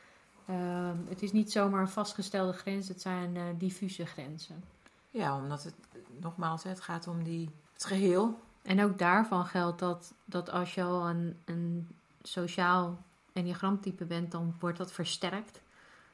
ehm, 0.52 0.96
het 1.08 1.22
is 1.22 1.32
niet 1.32 1.52
zomaar 1.52 1.80
een 1.80 1.88
vastgestelde 1.88 2.52
grens, 2.52 2.88
het 2.88 3.00
zijn 3.00 3.36
eh, 3.36 3.42
diffuse 3.58 4.06
grenzen. 4.06 4.64
Ja, 5.10 5.36
omdat 5.36 5.62
het 5.64 5.74
nogmaals, 6.20 6.62
het 6.62 6.80
gaat 6.80 7.06
om 7.06 7.22
die 7.22 7.50
het 7.72 7.84
geheel. 7.84 8.40
En 8.62 8.82
ook 8.82 8.98
daarvan 8.98 9.44
geldt 9.44 9.78
dat, 9.78 10.14
dat 10.24 10.50
als 10.50 10.74
je 10.74 10.82
al 10.82 11.08
een, 11.08 11.36
een 11.44 11.88
sociaal 12.22 12.98
enneagramtype 13.32 14.04
bent, 14.04 14.30
dan 14.30 14.54
wordt 14.60 14.78
dat 14.78 14.92
versterkt 14.92 15.60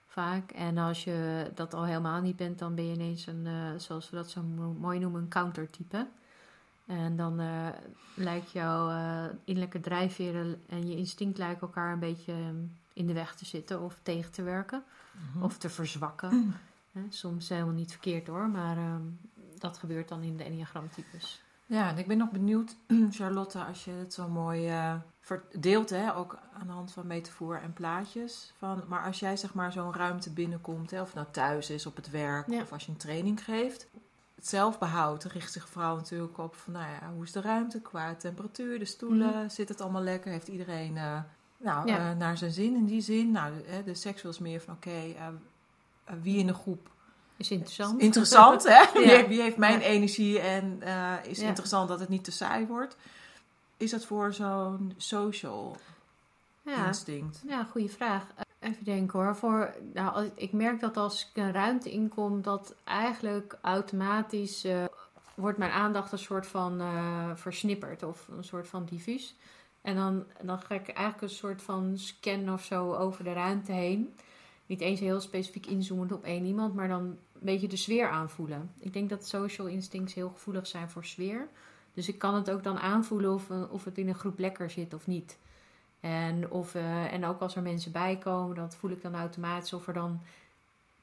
vaak. 0.07 0.51
En 0.51 0.79
als 0.79 1.05
je 1.05 1.51
dat 1.55 1.75
al 1.75 1.85
helemaal 1.85 2.21
niet 2.21 2.37
bent, 2.37 2.59
dan 2.59 2.75
ben 2.75 2.87
je 2.87 2.95
ineens 2.95 3.27
een, 3.27 3.45
uh, 3.47 3.71
zoals 3.77 4.11
we 4.11 4.17
dat 4.17 4.31
zo 4.31 4.43
mooi 4.79 4.99
noemen, 4.99 5.23
een 5.23 5.29
countertype. 5.29 6.07
En 6.87 7.17
dan 7.17 7.41
uh, 7.41 7.69
lijkt 8.15 8.51
jouw 8.51 8.91
innerlijke 9.45 9.81
drijfveren 9.81 10.63
en 10.69 10.89
je 10.89 10.97
instinct 10.97 11.39
lijken 11.39 11.61
elkaar 11.61 11.93
een 11.93 11.99
beetje 11.99 12.35
in 12.99 13.07
de 13.07 13.13
weg 13.13 13.35
te 13.35 13.45
zitten 13.45 13.81
of 13.81 13.99
tegen 14.03 14.33
te 14.33 14.43
werken 14.43 14.83
Mhm. 15.33 15.43
of 15.45 15.59
te 15.59 15.69
verzwakken. 15.69 16.55
Soms 17.09 17.49
helemaal 17.49 17.75
niet 17.75 17.91
verkeerd 17.91 18.27
hoor, 18.27 18.49
maar 18.49 18.77
um, 18.77 19.19
dat 19.59 19.79
gebeurt 19.79 20.09
dan 20.09 20.23
in 20.23 20.37
de 20.37 20.45
enneagramtypes. 20.45 21.43
Ja, 21.67 21.89
en 21.89 21.99
ik 21.99 22.07
ben 22.07 22.17
nog 22.19 22.31
benieuwd, 22.31 22.77
Charlotte, 23.11 23.59
als 23.65 23.85
je 23.85 23.91
het 23.91 24.15
zo 24.15 24.29
mooi 24.29 24.71
uh, 24.71 24.95
verdeelt, 25.21 25.91
hè, 25.91 26.17
ook 26.17 26.39
aan 26.61 26.67
de 26.67 26.73
hand 26.73 26.93
van 26.93 27.07
metafoor 27.07 27.57
en 27.57 27.73
plaatjes. 27.73 28.53
Van, 28.57 28.83
maar 28.89 29.05
als 29.05 29.19
jij 29.21 29.37
zeg 29.37 29.55
maar 29.55 29.73
zo'n 29.73 29.95
ruimte 29.95 30.31
binnenkomt, 30.31 30.91
hè, 30.91 31.01
of 31.01 31.15
nou 31.15 31.27
thuis 31.31 31.71
is, 31.71 31.87
op 31.87 31.97
het 31.97 32.11
werk, 32.11 32.51
Ja. 32.51 32.61
of 32.63 32.73
als 32.73 32.85
je 32.87 32.91
een 32.93 32.97
training 32.99 33.45
geeft. 33.45 33.87
Het 34.35 34.49
zelfbehoud 34.49 35.25
richt 35.25 35.53
zich 35.53 35.69
vooral 35.69 35.97
natuurlijk 35.97 36.39
op 36.39 36.55
van, 36.55 36.73
nou 36.73 36.87
ja, 36.91 37.11
hoe 37.15 37.25
is 37.25 37.33
de 37.33 37.41
ruimte 37.41 37.81
qua 37.81 38.15
temperatuur, 38.15 38.79
de 38.79 38.85
stoelen, 38.85 39.51
zit 39.51 39.69
het 39.69 39.81
allemaal 39.81 40.03
lekker, 40.03 40.31
heeft 40.33 40.49
iedereen 40.49 40.97
uh, 40.97 41.21
nou. 41.59 41.87
Ja. 41.89 42.11
uh, 42.11 42.17
naar 42.17 42.39
zijn 42.39 42.51
zin 42.51 42.75
in 42.77 42.85
die 42.87 43.01
zin. 43.01 43.31
Nou, 43.31 43.53
de 43.85 43.95
seksueel 43.95 44.33
is 44.33 44.39
meer 44.39 44.61
van, 44.61 44.75
oké, 44.75 44.89
okay, 44.89 45.17
wie 46.23 46.39
in 46.39 46.47
de 46.47 46.55
groep 46.55 46.91
Is 47.37 47.51
interessant. 47.51 48.01
Interessant, 48.01 48.63
hè? 48.65 48.85
Wie, 49.01 49.07
heeft, 49.09 49.29
wie 49.29 49.41
heeft 49.43 49.57
mijn 49.57 49.81
Ja. 49.81 49.87
energie 49.87 50.39
en 50.41 50.83
is 51.23 51.39
interessant 51.39 51.89
dat 51.89 52.01
het 52.01 52.09
niet 52.09 52.25
te 52.25 52.31
saai 52.31 52.67
wordt? 52.67 52.97
Is 53.77 53.91
dat 53.91 54.05
voor 54.05 54.33
zo'n 54.33 54.93
social 54.97 55.77
ja. 56.63 56.87
instinct? 56.87 57.43
Ja, 57.47 57.65
goede 57.65 57.89
vraag. 57.89 58.23
Eh, 58.35 58.69
Even 58.71 58.85
denken 58.85 59.19
hoor. 59.19 59.37
Voor, 59.37 59.75
nou, 59.95 60.15
als- 60.15 60.29
ik 60.35 60.53
merk 60.53 60.81
dat 60.81 60.97
als 60.97 61.29
ik 61.31 61.43
een 61.43 61.53
ruimte 61.53 61.91
inkom, 61.91 62.43
dat 62.43 62.75
eigenlijk 62.85 63.59
automatisch 63.61 64.65
eh, 64.65 64.85
wordt 65.35 65.59
mijn 65.59 65.71
aandacht 65.71 66.13
een 66.13 66.19
soort 66.19 66.47
van 66.47 66.81
eh, 66.81 67.31
versnipperd 67.35 68.03
of 68.03 68.29
een 68.37 68.45
soort 68.45 68.69
van 68.69 68.85
diffuus. 68.85 69.37
En 69.89 69.95
dan, 69.95 70.25
dan 70.43 70.61
ga 70.61 70.75
ik 70.75 70.89
eigenlijk 70.89 71.23
een 71.23 71.37
soort 71.37 71.63
van 71.63 71.93
scan 71.99 72.53
of 72.53 72.65
zo 72.65 72.95
over 72.95 73.25
de 73.25 73.33
ruimte 73.33 73.73
heen. 73.73 74.15
Niet 74.67 74.81
eens 74.81 75.01
heel 75.01 75.21
specifiek 75.21 75.67
inzoomend 75.67 76.13
op 76.13 76.25
één 76.25 76.45
iemand, 76.45 76.75
maar 76.75 76.89
dan 76.89 77.03
een 77.03 77.19
beetje 77.33 77.69
de 77.69 77.77
sfeer 77.77 78.09
aanvoelen. 78.09 78.71
Ik 78.79 78.93
denk 78.93 79.09
dat 79.09 79.27
social 79.27 79.67
instincts 79.67 80.15
heel 80.15 80.29
gevoelig 80.29 80.67
zijn 80.67 80.91
voor 80.91 81.05
sfeer. 81.05 81.49
Dus 81.95 82.09
ik 82.09 82.19
kan 82.19 82.35
het 82.35 82.51
ook 82.51 82.63
dan 82.63 82.79
aanvoelen 82.79 83.35
of, 83.35 83.51
eh, 83.51 83.73
of 83.73 83.85
het 83.85 83.99
in 83.99 84.09
een 84.09 84.15
groep 84.15 84.39
lekker 84.39 84.71
zit 84.71 84.95
of 84.95 85.07
niet. 85.07 85.39
En, 86.01 86.51
of, 86.51 86.75
eh, 86.75 87.13
en 87.13 87.25
ook 87.25 87.41
als 87.41 87.57
er 87.57 87.63
mensen 87.63 87.93
bij 87.93 88.17
komen, 88.17 88.57
dat 88.57 88.77
voel 88.77 88.91
ik 88.91 89.03
dan 89.03 89.15
automatisch 89.15 89.73
of 89.73 89.87
er 89.87 89.95
dan. 89.95 90.21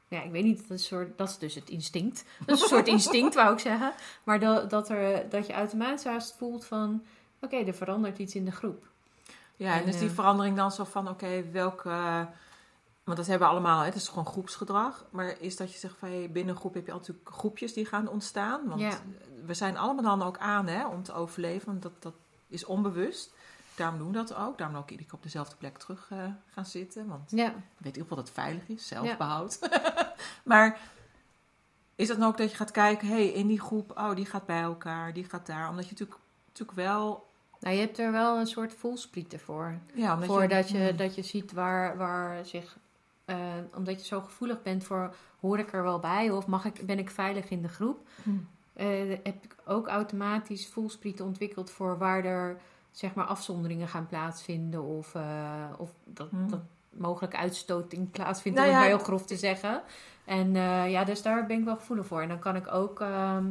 Ja, 0.07 0.21
ik 0.21 0.31
weet 0.31 0.43
niet, 0.43 0.57
dat 0.57 0.65
is, 0.65 0.69
een 0.69 0.97
soort, 0.97 1.17
dat 1.17 1.29
is 1.29 1.37
dus 1.37 1.55
het 1.55 1.69
instinct. 1.69 2.25
Dat 2.45 2.55
is 2.55 2.61
een 2.61 2.67
soort 2.67 2.87
instinct, 2.97 3.35
wou 3.35 3.53
ik 3.53 3.59
zeggen. 3.59 3.93
Maar 4.23 4.39
dat, 4.39 4.69
dat, 4.69 4.89
er, 4.89 5.29
dat 5.29 5.47
je 5.47 5.53
automatisch 5.53 6.05
haast 6.05 6.35
voelt 6.37 6.65
van: 6.65 7.03
oké, 7.45 7.55
er 7.55 7.73
verandert 7.73 8.19
iets 8.19 8.35
in 8.35 8.45
de 8.45 8.51
groep. 8.51 8.85
Ja, 9.55 9.73
en 9.73 9.81
En, 9.81 9.87
is 9.87 9.97
die 9.99 10.09
eh, 10.09 10.15
verandering 10.15 10.55
dan 10.55 10.71
zo 10.71 10.83
van, 10.83 11.09
oké, 11.09 11.51
welke... 11.51 12.27
Want 13.03 13.17
dat 13.17 13.27
hebben 13.27 13.47
we 13.47 13.53
allemaal, 13.53 13.79
hè? 13.79 13.85
het 13.85 13.95
is 13.95 14.07
gewoon 14.07 14.25
groepsgedrag. 14.25 15.05
Maar 15.09 15.35
is 15.39 15.55
dat 15.57 15.71
je 15.71 15.79
zegt 15.79 15.95
van, 15.97 16.09
hey, 16.09 16.31
binnen 16.31 16.53
een 16.53 16.59
groep 16.59 16.73
heb 16.73 16.85
je 16.85 16.91
altijd 16.91 17.17
groepjes 17.23 17.73
die 17.73 17.85
gaan 17.85 18.07
ontstaan? 18.07 18.67
Want 18.67 18.81
Ja. 18.81 18.97
we 19.45 19.53
zijn 19.53 19.77
allemaal 19.77 20.17
dan 20.17 20.27
ook 20.27 20.37
aan 20.37 20.67
hè, 20.67 20.87
om 20.87 21.03
te 21.03 21.13
overleven, 21.13 21.67
want 21.67 21.81
dat, 21.81 21.91
dat 21.99 22.13
is 22.47 22.65
onbewust. 22.65 23.33
Daarom 23.75 23.97
doen 23.97 24.07
we 24.07 24.13
dat 24.13 24.35
ook. 24.35 24.57
Daarom 24.57 24.77
ook 24.77 24.89
iedere 24.89 25.07
keer 25.07 25.17
op 25.17 25.23
dezelfde 25.23 25.55
plek 25.55 25.77
terug 25.77 26.07
eh, 26.11 26.17
gaan 26.45 26.65
zitten. 26.65 27.07
Want 27.07 27.31
Ja, 27.31 27.45
weet 27.47 27.53
in 27.77 27.85
ieder 27.85 28.01
geval 28.01 28.17
dat 28.17 28.25
het 28.27 28.35
veilig 28.35 28.67
is, 28.67 28.87
zelfbehoud. 28.87 29.59
maar 30.43 30.79
is 31.95 32.07
dat 32.07 32.17
nou 32.17 32.31
ook 32.31 32.37
dat 32.37 32.49
je 32.49 32.55
gaat 32.55 32.71
kijken, 32.71 33.07
hey, 33.07 33.27
in 33.27 33.47
die 33.47 33.59
groep, 33.59 33.91
oh, 33.97 34.15
die 34.15 34.25
gaat 34.25 34.45
bij 34.45 34.61
elkaar, 34.61 35.13
die 35.13 35.23
gaat 35.23 35.45
daar. 35.45 35.69
Omdat 35.69 35.85
je 35.85 35.91
natuurlijk, 35.91 36.19
natuurlijk 36.47 36.77
wel... 36.77 37.24
nou, 37.59 37.75
je 37.75 37.81
hebt 37.81 37.99
er 37.99 38.11
wel 38.11 38.37
een 38.39 38.47
soort 38.47 38.73
voelsprieten 38.73 39.39
voor. 39.39 39.77
Ja, 39.93 40.19
Voordat 40.21 40.69
je, 40.69 40.93
dat 40.95 41.15
je 41.15 41.21
ziet 41.21 41.51
waar, 41.51 41.97
waar 41.97 42.45
zich. 42.45 42.77
eh, 43.25 43.37
omdat 43.75 43.99
je 43.99 44.05
zo 44.05 44.21
gevoelig 44.21 44.61
bent 44.61 44.83
voor 44.83 45.13
hoor 45.39 45.59
ik 45.59 45.73
er 45.73 45.83
wel 45.83 45.99
bij 45.99 46.31
of 46.31 46.47
mag 46.47 46.65
ik, 46.65 46.85
ben 46.85 46.99
ik 46.99 47.09
veilig 47.09 47.49
in 47.49 47.61
de 47.61 47.67
groep. 47.67 48.07
Hmm. 48.23 48.47
eh, 48.73 48.87
heb 49.09 49.43
ik 49.43 49.55
ook 49.65 49.87
automatisch 49.87 50.67
voelsprieten 50.67 51.25
ontwikkeld 51.25 51.69
voor 51.71 51.97
waar 51.97 52.25
er 52.25 52.57
zeg 52.91 53.13
maar 53.13 53.25
afzonderingen 53.25 53.87
gaan 53.87 54.07
plaatsvinden 54.07 54.81
of, 54.83 55.15
eh, 55.15 55.23
of 55.77 55.91
dat, 56.03 56.29
Hmm. 56.29 56.49
dat 56.49 56.59
mogelijk 56.89 57.35
uitstoting 57.35 58.11
plaatsvindt, 58.11 58.57
Nou 58.57 58.69
om 58.69 58.75
het 58.75 58.83
maar 58.83 58.95
heel 58.95 59.05
grof 59.05 59.25
te 59.25 59.37
zeggen. 59.37 59.81
En 60.25 60.51
ja, 60.89 61.03
dus 61.03 61.21
daar 61.21 61.45
ben 61.45 61.57
ik 61.59 61.65
wel 61.65 61.75
gevoelig 61.75 62.05
voor. 62.05 62.21
En 62.21 62.27
dan 62.27 62.39
kan 62.39 62.55
ik 62.55 62.71
ook, 62.73 62.99
ehm, 63.01 63.45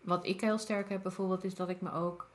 wat 0.00 0.26
ik 0.26 0.40
heel 0.40 0.58
sterk 0.58 0.88
heb 0.88 1.02
bijvoorbeeld, 1.02 1.44
is 1.44 1.54
dat 1.54 1.68
ik 1.68 1.80
me 1.80 1.92
ook, 1.92 2.28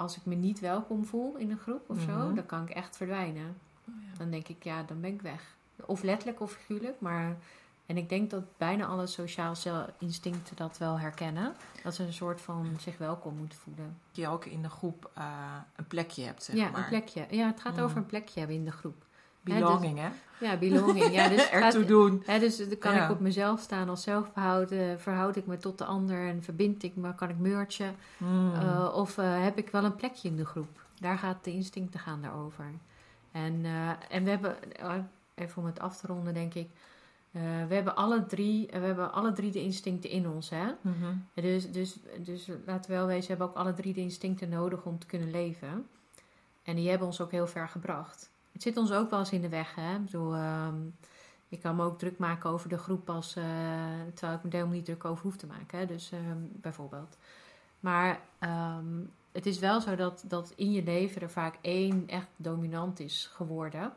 als 0.00 0.16
ik 0.16 0.24
me 0.24 0.34
niet 0.34 0.60
welkom 0.60 1.04
voel 1.06 1.36
in 1.36 1.50
een 1.50 1.58
groep 1.58 1.90
of 1.90 2.00
zo, 2.00 2.10
Mhm. 2.26 2.34
dan 2.34 2.46
kan 2.46 2.62
ik 2.62 2.70
echt 2.70 2.96
verdwijnen. 2.96 3.56
Oh 3.88 3.94
ja. 4.12 4.18
Dan 4.18 4.30
denk 4.30 4.48
ik, 4.48 4.64
ja, 4.64 4.82
dan 4.82 5.00
ben 5.00 5.12
ik 5.12 5.22
weg. 5.22 5.54
Of 5.86 6.02
letterlijk 6.02 6.40
of 6.40 6.52
figuurlijk, 6.52 7.00
maar... 7.00 7.36
En 7.86 7.96
ik 7.96 8.08
denk 8.08 8.30
dat 8.30 8.42
bijna 8.56 8.86
alle 8.86 9.06
sociaal 9.06 9.54
instincten 9.98 10.56
dat 10.56 10.78
wel 10.78 10.98
herkennen. 10.98 11.54
Dat 11.82 11.94
ze 11.94 12.02
een 12.04 12.12
soort 12.12 12.40
van 12.40 12.66
zich 12.80 12.98
welkom 12.98 13.36
moeten 13.36 13.58
voelen. 13.58 13.98
je 14.12 14.28
ook 14.28 14.44
in 14.44 14.62
de 14.62 14.68
groep 14.70 15.10
eh, 15.14 15.24
een 15.76 15.86
plekje 15.86 16.24
hebt, 16.24 16.42
zeg 16.42 16.56
ja, 16.56 16.70
maar. 16.70 16.80
een 16.80 16.88
plekje. 16.88 17.26
Ja, 17.30 17.46
het 17.46 17.60
gaat 17.60 17.76
Mm. 17.76 17.82
over 17.82 17.96
een 17.96 18.06
plekje 18.06 18.38
hebben 18.38 18.56
in 18.56 18.64
de 18.64 18.70
groep. 18.72 19.04
Belonging, 19.40 19.98
hè? 19.98 20.08
Ja, 20.40 20.56
belonging. 20.56 21.12
Ja, 21.12 21.28
dus 21.28 21.48
Ertoe 21.50 21.84
doen. 21.84 22.22
Hè, 22.26 22.38
dus 22.38 22.56
dan 22.56 22.78
kan 22.78 22.94
Ja. 22.94 23.04
ik 23.04 23.10
op 23.10 23.20
mezelf 23.20 23.60
staan 23.60 23.88
als 23.88 24.02
zelfbehoud. 24.02 24.70
eh, 24.70 24.96
verhoud 24.96 25.36
ik 25.36 25.46
me 25.46 25.56
tot 25.56 25.78
de 25.78 25.84
ander 25.84 26.28
en 26.28 26.42
verbind 26.42 26.82
ik 26.82 26.96
me, 26.96 27.14
kan 27.14 27.28
ik 27.28 27.38
merchen. 27.38 27.94
Hmm. 28.18 28.54
Eh, 28.54 28.92
of 28.94 29.18
eh, 29.18 29.42
heb 29.42 29.58
ik 29.58 29.70
wel 29.70 29.84
een 29.84 29.96
plekje 29.96 30.28
in 30.28 30.36
de 30.36 30.44
groep? 30.46 30.84
Daar 31.00 31.18
gaat 31.18 31.44
de 31.44 31.52
instincten 31.52 32.00
gaan 32.00 32.22
daarover. 32.22 32.64
En, 33.32 33.64
en 34.10 34.24
we 34.24 34.30
hebben, 34.30 34.56
even 35.34 35.62
om 35.62 35.66
het 35.66 35.80
af 35.80 35.96
te 35.96 36.06
ronden, 36.06 36.34
denk 36.34 36.54
ik. 36.54 36.68
we, 37.30 37.74
hebben 37.74 37.96
alle 37.96 38.26
drie, 38.26 38.66
we 38.70 38.78
hebben 38.78 39.12
alle 39.12 39.32
drie 39.32 39.50
de 39.50 39.62
instincten 39.62 40.10
in 40.10 40.28
ons. 40.28 40.50
Hè? 40.50 40.64
Mhm. 40.80 41.14
Dus, 41.34 41.70
dus, 41.72 41.96
dus 42.18 42.48
laten 42.66 42.90
we 42.90 42.96
wel 42.96 43.06
wezen, 43.06 43.22
we 43.22 43.28
hebben 43.28 43.46
ook 43.48 43.54
alle 43.54 43.74
drie 43.74 43.94
de 43.94 44.00
instincten 44.00 44.48
nodig 44.48 44.84
om 44.84 44.98
te 44.98 45.06
kunnen 45.06 45.30
leven. 45.30 45.86
En 46.62 46.76
die 46.76 46.88
hebben 46.88 47.06
ons 47.06 47.20
ook 47.20 47.30
heel 47.30 47.46
ver 47.46 47.68
gebracht. 47.68 48.29
Het 48.60 48.68
zit 48.68 48.76
ons 48.76 48.92
ook 48.92 49.10
wel 49.10 49.18
eens 49.18 49.32
in 49.32 49.40
de 49.40 49.48
weg. 49.48 49.74
Hè? 49.74 49.94
Ik 49.94 50.04
bedoel, 50.04 50.34
ehm, 50.34 50.76
ik 51.48 51.60
kan 51.60 51.76
me 51.76 51.84
ook 51.84 51.98
druk 51.98 52.18
maken 52.18 52.50
over 52.50 52.68
de 52.68 52.78
groep 52.78 53.10
als, 53.10 53.36
eh, 53.36 53.44
terwijl 54.14 54.38
ik 54.38 54.44
me 54.44 54.50
helemaal 54.50 54.74
niet 54.74 54.84
druk 54.84 55.04
over 55.04 55.22
hoef 55.22 55.36
te 55.36 55.46
maken. 55.46 55.78
Hè? 55.78 55.86
Dus 55.86 56.12
ehm, 56.12 56.38
bijvoorbeeld. 56.40 57.16
Maar 57.80 58.20
ehm, 58.38 58.84
het 59.32 59.46
is 59.46 59.58
wel 59.58 59.80
zo 59.80 59.96
dat, 59.96 60.24
dat 60.26 60.52
in 60.56 60.72
je 60.72 60.82
leven 60.82 61.22
er 61.22 61.30
vaak 61.30 61.58
één 61.60 62.08
echt 62.08 62.26
dominant 62.36 63.00
is 63.00 63.30
geworden. 63.34 63.92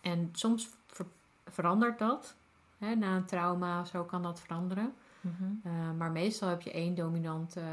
En 0.00 0.28
soms 0.32 0.68
ver- 0.86 1.06
verandert 1.46 1.98
dat. 1.98 2.34
Hè? 2.78 2.94
Na 2.94 3.16
een 3.16 3.24
trauma, 3.24 3.84
zo 3.84 4.04
kan 4.04 4.22
dat 4.22 4.40
veranderen. 4.40 4.94
Mhm. 5.20 5.44
Uh, 5.66 5.72
maar 5.98 6.10
meestal 6.10 6.48
heb 6.48 6.62
je 6.62 6.72
één 6.72 6.94
dominant 6.94 7.56
uh, 7.56 7.64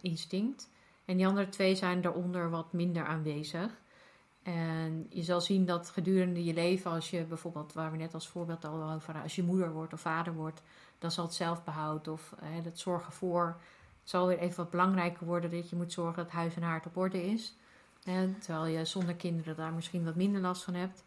instinct. 0.00 0.70
En 1.04 1.16
die 1.16 1.26
andere 1.26 1.48
twee 1.48 1.74
zijn 1.74 2.00
daaronder 2.00 2.50
wat 2.50 2.72
minder 2.72 3.06
aanwezig. 3.06 3.82
En 4.44 5.06
je 5.08 5.22
zal 5.22 5.40
zien 5.40 5.64
dat 5.64 5.90
gedurende 5.90 6.44
je 6.44 6.54
leven, 6.54 6.90
als 6.90 7.10
je 7.10 7.24
bijvoorbeeld, 7.24 7.72
waar 7.72 7.90
we 7.90 7.96
net 7.96 8.14
als 8.14 8.28
voorbeeld 8.28 8.64
al 8.64 8.90
over, 8.92 9.22
als 9.22 9.36
je 9.36 9.42
moeder 9.42 9.72
wordt 9.72 9.92
of 9.92 10.00
vader 10.00 10.34
wordt, 10.34 10.62
dan 10.98 11.10
zal 11.10 11.24
het 11.24 11.34
zelfbehoud 11.34 12.08
of 12.08 12.34
uh, 12.42 12.64
het 12.64 12.78
zorgen 12.78 13.12
voor, 13.12 13.46
het 14.00 14.10
zal 14.10 14.26
weer 14.26 14.38
even 14.38 14.56
wat 14.56 14.70
belangrijker 14.70 15.26
worden 15.26 15.50
dat 15.50 15.70
je 15.70 15.76
moet 15.76 15.92
zorgen 15.92 16.22
dat 16.22 16.32
huis 16.32 16.56
en 16.56 16.62
haard 16.62 16.86
op 16.86 16.96
orde 16.96 17.26
is. 17.26 17.56
En 18.04 18.38
terwijl 18.38 18.66
je 18.66 18.84
zonder 18.84 19.14
kinderen 19.14 19.56
daar 19.56 19.72
misschien 19.72 20.04
wat 20.04 20.14
minder 20.14 20.40
last 20.40 20.64
van 20.64 20.74
hebt. 20.74 21.04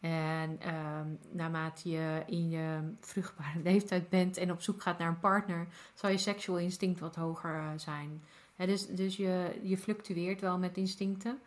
En 0.00 0.58
uh, 0.66 1.00
naarmate 1.32 1.88
je 1.88 2.22
in 2.26 2.50
je 2.50 2.94
vruchtbare 3.00 3.62
leeftijd 3.70 4.08
bent 4.08 4.36
en 4.36 4.50
op 4.50 4.62
zoek 4.62 4.82
gaat 4.82 4.98
naar 4.98 5.08
een 5.08 5.18
partner, 5.18 5.66
zal 5.94 6.10
je 6.10 6.18
seksueel 6.18 6.58
instinct 6.58 7.00
wat 7.00 7.14
hoger 7.14 7.54
uh, 7.54 7.68
zijn. 7.76 8.22
Dus 8.56 8.86
dus 8.86 9.16
je, 9.16 9.60
je 9.62 9.78
fluctueert 9.78 10.40
wel 10.40 10.58
met 10.58 10.76
instincten, 10.76 11.40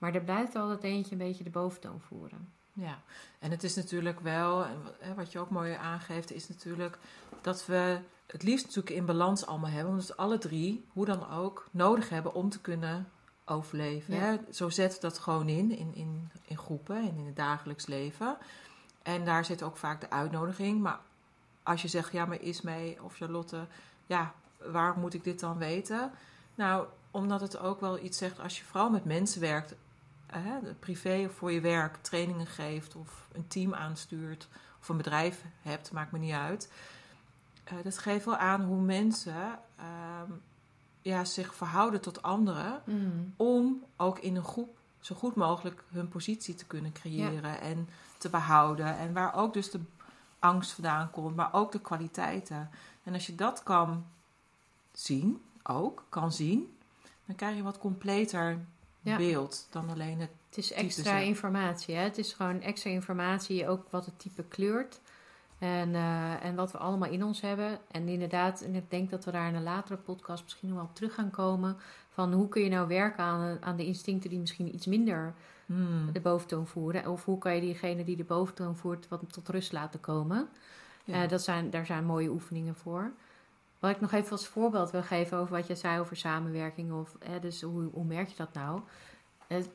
maar 0.00 0.14
er 0.14 0.20
blijft 0.20 0.56
altijd 0.56 0.82
eentje 0.82 1.12
een 1.12 1.18
beetje 1.18 1.44
de 1.44 1.50
boventoon 1.50 2.00
voeren. 2.00 2.48
Ja, 2.72 3.02
en 3.38 3.50
het 3.50 3.62
is 3.62 3.74
natuurlijk 3.74 4.20
wel, 4.20 4.66
wat 5.16 5.32
je 5.32 5.38
ook 5.38 5.50
mooi 5.50 5.72
aangeeft, 5.72 6.32
is 6.32 6.48
natuurlijk 6.48 6.98
dat 7.40 7.66
we 7.66 7.98
het 8.26 8.42
liefst 8.42 8.66
natuurlijk 8.66 8.94
in 8.94 9.04
balans 9.04 9.46
allemaal 9.46 9.70
hebben, 9.70 9.92
omdat 9.92 10.06
we 10.06 10.16
alle 10.16 10.38
drie, 10.38 10.84
hoe 10.92 11.04
dan 11.04 11.30
ook, 11.30 11.68
nodig 11.70 12.08
hebben 12.08 12.34
om 12.34 12.48
te 12.48 12.60
kunnen 12.60 13.08
overleven. 13.44 14.14
Ja. 14.14 14.20
Hè? 14.20 14.36
Zo 14.50 14.68
zet 14.68 15.00
dat 15.00 15.18
gewoon 15.18 15.48
in, 15.48 15.76
in, 15.76 15.94
in, 15.94 16.30
in 16.44 16.58
groepen 16.58 16.96
en 16.96 17.16
in 17.16 17.26
het 17.26 17.36
dagelijks 17.36 17.86
leven. 17.86 18.36
En 19.02 19.24
daar 19.24 19.44
zit 19.44 19.62
ook 19.62 19.76
vaak 19.76 20.00
de 20.00 20.10
uitnodiging. 20.10 20.80
Maar 20.80 21.00
als 21.62 21.82
je 21.82 21.88
zegt, 21.88 22.12
ja, 22.12 22.24
maar 22.24 22.40
Ismee 22.40 23.02
of 23.02 23.16
Charlotte, 23.16 23.66
ja, 24.06 24.34
waar 24.70 24.98
moet 24.98 25.14
ik 25.14 25.24
dit 25.24 25.40
dan 25.40 25.58
weten? 25.58 26.10
Nou, 26.54 26.86
omdat 27.10 27.40
het 27.40 27.58
ook 27.58 27.80
wel 27.80 27.98
iets 27.98 28.18
zegt 28.18 28.40
als 28.40 28.58
je 28.58 28.64
vooral 28.64 28.90
met 28.90 29.04
mensen 29.04 29.40
werkt, 29.40 29.74
hè, 30.32 30.74
privé 30.74 31.24
of 31.28 31.34
voor 31.34 31.52
je 31.52 31.60
werk, 31.60 31.96
trainingen 31.96 32.46
geeft 32.46 32.96
of 32.96 33.28
een 33.32 33.48
team 33.48 33.74
aanstuurt 33.74 34.48
of 34.80 34.88
een 34.88 34.96
bedrijf 34.96 35.44
hebt, 35.62 35.92
maakt 35.92 36.12
me 36.12 36.18
niet 36.18 36.32
uit. 36.32 36.72
Uh, 37.72 37.78
dat 37.84 37.98
geeft 37.98 38.24
wel 38.24 38.36
aan 38.36 38.62
hoe 38.62 38.80
mensen 38.80 39.58
uh, 39.80 39.84
ja, 41.02 41.24
zich 41.24 41.54
verhouden 41.54 42.00
tot 42.00 42.22
anderen. 42.22 42.82
Mm. 42.84 43.34
Om 43.36 43.84
ook 43.96 44.18
in 44.18 44.36
een 44.36 44.44
groep 44.44 44.78
zo 45.00 45.14
goed 45.14 45.34
mogelijk 45.34 45.84
hun 45.92 46.08
positie 46.08 46.54
te 46.54 46.66
kunnen 46.66 46.92
creëren 46.92 47.50
ja. 47.50 47.58
en 47.58 47.88
te 48.18 48.28
behouden. 48.28 48.98
En 48.98 49.12
waar 49.12 49.34
ook 49.34 49.52
dus 49.52 49.70
de 49.70 49.80
angst 50.38 50.72
vandaan 50.72 51.10
komt, 51.10 51.36
maar 51.36 51.52
ook 51.52 51.72
de 51.72 51.80
kwaliteiten. 51.80 52.70
En 53.02 53.12
als 53.12 53.26
je 53.26 53.34
dat 53.34 53.62
kan 53.62 54.06
zien, 54.92 55.42
ook 55.62 56.04
kan 56.08 56.32
zien, 56.32 56.76
dan 57.26 57.36
krijg 57.36 57.56
je 57.56 57.62
wat 57.62 57.78
completer 57.78 58.58
ja. 59.00 59.16
beeld 59.16 59.66
dan 59.70 59.88
alleen 59.88 60.20
het. 60.20 60.30
Het 60.48 60.58
is 60.58 60.72
extra 60.72 61.18
informatie. 61.18 61.94
Hè? 61.94 62.02
Het 62.02 62.18
is 62.18 62.32
gewoon 62.32 62.60
extra 62.60 62.90
informatie, 62.90 63.68
ook 63.68 63.90
wat 63.90 64.06
het 64.06 64.18
type 64.18 64.42
kleurt. 64.42 65.00
En, 65.58 65.88
uh, 65.88 66.44
en 66.44 66.54
wat 66.54 66.72
we 66.72 66.78
allemaal 66.78 67.10
in 67.10 67.24
ons 67.24 67.40
hebben. 67.40 67.78
En 67.90 68.08
inderdaad, 68.08 68.60
en 68.60 68.74
ik 68.74 68.90
denk 68.90 69.10
dat 69.10 69.24
we 69.24 69.30
daar 69.30 69.48
in 69.48 69.54
een 69.54 69.62
latere 69.62 69.98
podcast 69.98 70.42
misschien 70.42 70.68
nog 70.68 70.78
wel 70.78 70.86
op 70.86 70.94
terug 70.94 71.14
gaan 71.14 71.30
komen. 71.30 71.76
Van 72.08 72.32
hoe 72.32 72.48
kun 72.48 72.62
je 72.62 72.68
nou 72.68 72.88
werken 72.88 73.24
aan, 73.24 73.58
aan 73.60 73.76
de 73.76 73.86
instincten 73.86 74.30
die 74.30 74.38
misschien 74.38 74.74
iets 74.74 74.86
minder 74.86 75.34
hmm. 75.66 76.12
de 76.12 76.20
boventoon 76.20 76.66
voeren. 76.66 77.06
Of 77.06 77.24
hoe 77.24 77.38
kan 77.38 77.54
je 77.54 77.60
diegene 77.60 78.04
die 78.04 78.16
de 78.16 78.24
boventoon 78.24 78.76
voert 78.76 79.08
wat 79.08 79.32
tot 79.32 79.48
rust 79.48 79.72
laten 79.72 80.00
komen. 80.00 80.48
Ja. 81.04 81.22
Uh, 81.22 81.28
dat 81.28 81.42
zijn, 81.42 81.70
daar 81.70 81.86
zijn 81.86 82.04
mooie 82.04 82.30
oefeningen 82.30 82.74
voor. 82.74 83.12
Wat 83.80 83.90
ik 83.90 84.00
nog 84.00 84.12
even 84.12 84.30
als 84.30 84.46
voorbeeld 84.46 84.90
wil 84.90 85.02
geven 85.02 85.38
over 85.38 85.56
wat 85.56 85.66
je 85.66 85.74
zei 85.74 86.00
over 86.00 86.16
samenwerking. 86.16 86.92
Of, 86.92 87.16
hè, 87.18 87.40
dus 87.40 87.62
hoe, 87.62 87.88
hoe 87.92 88.04
merk 88.04 88.28
je 88.28 88.36
dat 88.36 88.52
nou? 88.52 88.80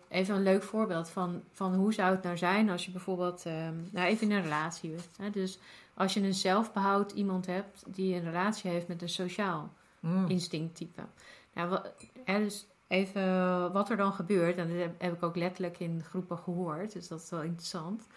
Even 0.08 0.36
een 0.36 0.44
leuk 0.44 0.63
voorbeeld 0.63 1.10
van, 1.10 1.44
van 1.52 1.76
hoe 1.76 1.94
zou 1.94 2.12
het 2.12 2.24
nou 2.24 2.38
zijn 2.38 2.70
als 2.70 2.86
je 2.86 2.91
bijvoorbeeld, 2.91 3.46
um, 3.46 3.89
nou 3.91 4.08
even 4.08 4.30
in 4.30 4.36
een 4.36 4.44
relatie 4.44 4.89
bent. 4.89 5.10
Hè? 5.18 5.30
Dus 5.30 5.60
als 5.94 6.13
je 6.13 6.22
een 6.22 6.34
zelfbehoud 6.34 7.12
iemand 7.12 7.46
hebt 7.46 7.84
die 7.88 8.15
een 8.15 8.24
relatie 8.24 8.72
heeft 8.72 8.88
met 8.88 9.02
een 9.02 9.10
sociaal 9.10 9.74
mm. 10.00 10.28
instincttype. 10.28 11.02
Nou, 11.54 11.70
wat, 11.70 11.94
hè, 12.24 12.39
dus 12.39 12.65
even 12.88 13.72
wat 13.72 13.89
er 13.89 13.98
dan 13.98 14.13
gebeurt, 14.13 14.58
en 14.58 14.68
dat 14.68 14.78
heb, 14.78 15.02
heb, 15.02 15.13
ik 15.13 15.24
ook 15.24 15.36
letterlijk 15.36 15.80
in 15.80 16.04
groepen 16.04 16.38
gehoord, 16.38 16.94
dus 16.94 17.08
dat 17.08 17.22
is 17.22 17.30
wel 17.30 17.41
interessant. 17.41 18.08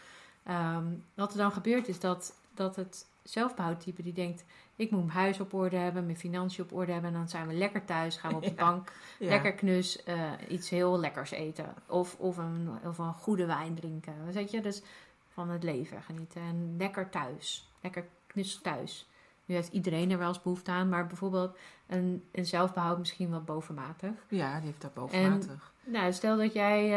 Um, 0.51 1.05
wat 1.15 1.33
er 1.33 1.39
dan 1.39 1.53
gebeurt 1.53 1.89
is 1.89 2.01
dat, 2.01 2.35
dat 2.55 2.77
het 2.77 3.07
zelfbehoudtype 3.31 4.03
die 4.03 4.13
denkt, 4.13 4.45
ik 4.77 4.91
moet 4.91 5.05
mijn 5.07 5.19
huis 5.19 5.41
op 5.41 5.55
orde 5.55 5.77
hebben, 5.77 6.05
mijn 6.05 6.17
financiën 6.17 6.65
op 6.65 6.73
orde 6.73 6.93
hebben. 6.93 7.11
En 7.11 7.17
dan 7.17 7.29
zijn 7.29 7.47
we 7.47 7.55
lekker 7.55 7.85
thuis, 7.85 8.17
gaan 8.17 8.31
we 8.31 8.37
op 8.37 8.43
de 8.43 8.49
Ja. 8.57 8.65
bank, 8.65 8.93
Ja. 9.19 9.29
lekker 9.29 9.53
knus, 9.53 10.03
eh, 10.05 10.23
iets 10.49 10.71
heel 10.71 10.99
lekkers 10.99 11.31
eten. 11.31 11.75
Of, 11.87 12.15
of, 12.19 12.37
een, 12.37 12.69
of 12.85 12.99
een 12.99 13.15
goede 13.15 13.47
wijn 13.47 13.75
drinken. 13.75 14.15
Weet 14.33 14.51
je, 14.51 14.61
dus 14.61 14.83
van 15.29 15.51
het 15.51 15.63
leven 15.63 16.03
genieten. 16.03 16.41
En 16.43 16.75
lekker 16.79 17.09
thuis, 17.11 17.69
lekker 17.81 18.07
knus 18.27 18.59
thuis. 18.63 19.09
Nu 19.45 19.55
heeft 19.55 19.73
iedereen 19.73 20.11
er 20.11 20.19
wel 20.19 20.29
eens 20.29 20.43
behoefte 20.43 20.71
aan, 20.71 20.89
maar 20.89 21.07
bijvoorbeeld 21.07 21.57
een, 21.87 22.25
een 22.33 22.47
zelfbehoud 22.47 22.99
misschien 22.99 23.31
wat 23.31 23.45
bovenmatig. 23.45 24.11
Ja, 24.29 24.57
die 24.57 24.67
heeft 24.67 24.81
daar 24.81 24.91
bovenmatig. 24.95 25.73
Nou, 25.85 26.13
stel 26.13 26.37
dat 26.37 26.53
jij 26.53 26.93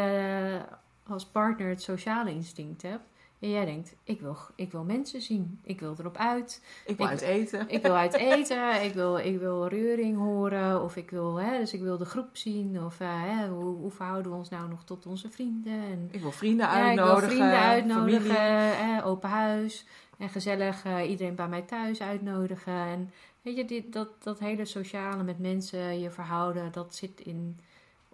eh, 0.56 0.62
als 1.06 1.26
partner 1.26 1.68
het 1.68 1.82
sociale 1.82 2.30
instinct 2.30 2.82
hebt. 2.82 3.02
En 3.42 3.50
jij 3.50 3.64
denkt, 3.64 3.94
ik 4.04 4.20
wil, 4.20 4.36
ik 4.54 4.72
wil 4.72 4.84
mensen 4.84 5.20
zien. 5.22 5.58
Ik 5.62 5.80
wil 5.80 5.94
erop 5.98 6.16
uit. 6.16 6.62
ik 6.86 6.96
wil 6.96 7.06
ik- 7.06 7.12
uit 7.12 7.20
eten. 7.20 7.68
Ik 7.68 7.82
wil 7.82 7.96
uit 7.96 8.14
eten. 8.32 8.84
Ik 8.84 8.94
wil, 8.94 9.18
ik 9.18 9.38
wil 9.38 9.66
reuring 9.66 10.16
horen. 10.18 10.82
Of 10.82 10.96
ik 10.96 11.10
wil, 11.10 11.36
hè, 11.36 11.58
dus 11.58 11.72
ik 11.72 11.80
wil 11.80 11.98
de 11.98 12.04
groep 12.04 12.36
zien. 12.36 12.82
Of 12.84 13.00
eh, 13.00 13.08
hè, 13.10 13.48
hoe, 13.48 13.76
hoe 13.76 13.90
verhouden 13.90 14.32
we 14.32 14.38
ons 14.38 14.48
nou 14.48 14.68
nog 14.68 14.84
tot 14.84 15.06
onze 15.06 15.30
vrienden? 15.30 15.72
En, 15.72 16.08
Ik 16.10 16.20
wil 16.20 16.32
vrienden 16.32 16.66
ja, 16.66 16.76
ik 16.78 16.84
uitnodigen. 16.98 17.20
wil 17.20 17.28
vrienden 17.28 17.58
uitnodigen. 17.60 18.20
familie. 18.20 18.36
Hè, 18.84 19.04
open 19.04 19.28
huis. 19.30 19.86
En 20.18 20.28
gezellig 20.28 20.84
eh, 20.84 21.10
iedereen 21.10 21.34
bij 21.34 21.48
mij 21.48 21.62
thuis 21.62 22.00
uitnodigen. 22.00 22.72
En 22.74 23.10
weet 23.42 23.56
je, 23.56 23.64
dit, 23.64 23.92
dat, 23.92 24.08
dat 24.22 24.38
hele 24.38 24.64
sociale 24.64 25.22
met 25.22 25.38
mensen, 25.38 26.00
je 26.00 26.10
verhouden, 26.10 26.72
dat 26.72 26.94
zit 26.94 27.20
in... 27.20 27.58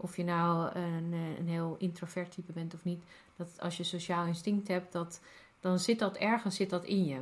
Of 0.01 0.17
je 0.17 0.25
nou 0.25 0.71
een, 0.75 1.09
eh, 1.13 1.39
een 1.39 1.49
heel 1.49 1.77
introvert 1.79 2.31
type 2.33 2.53
bent 2.53 2.75
of 2.75 2.85
niet. 2.85 3.03
Dat 3.39 3.49
als 3.61 3.77
je 3.77 3.85
sociaal 3.85 4.27
instinct 4.27 4.69
hebt, 4.69 4.93
dat, 4.93 5.21
dan 5.61 5.79
zit 5.79 5.99
dat 5.99 6.17
ergens 6.17 6.57
zit 6.57 6.71
dat 6.71 6.85
in 6.85 7.05
je. 7.05 7.21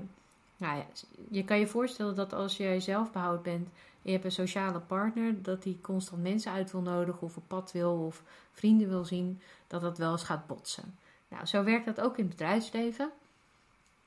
Nou 0.56 0.76
ja, 0.76 0.84
je 1.30 1.44
kan 1.44 1.58
je 1.58 1.66
voorstellen 1.66 2.14
dat 2.14 2.32
als 2.32 2.56
jij 2.56 2.80
zelfbehoud 2.80 3.42
bent 3.42 3.66
en 3.66 3.72
je 4.02 4.12
hebt 4.12 4.24
een 4.24 4.32
sociale 4.32 4.80
partner, 4.80 5.42
dat 5.42 5.62
die 5.62 5.78
constant 5.80 6.22
mensen 6.22 6.52
uit 6.52 6.72
wil 6.72 6.80
nodigen 6.80 7.22
of 7.22 7.36
op 7.36 7.42
pad 7.46 7.72
wil 7.72 7.92
of 7.92 8.22
vrienden 8.52 8.88
wil 8.88 9.04
zien, 9.04 9.40
dat 9.66 9.80
dat 9.80 9.98
wel 9.98 10.12
eens 10.12 10.22
gaat 10.22 10.46
botsen. 10.46 10.98
Nou, 11.28 11.46
zo 11.46 11.64
werkt 11.64 11.84
dat 11.86 12.00
ook 12.00 12.16
in 12.18 12.24
het 12.24 12.36
bedrijfsleven. 12.36 13.10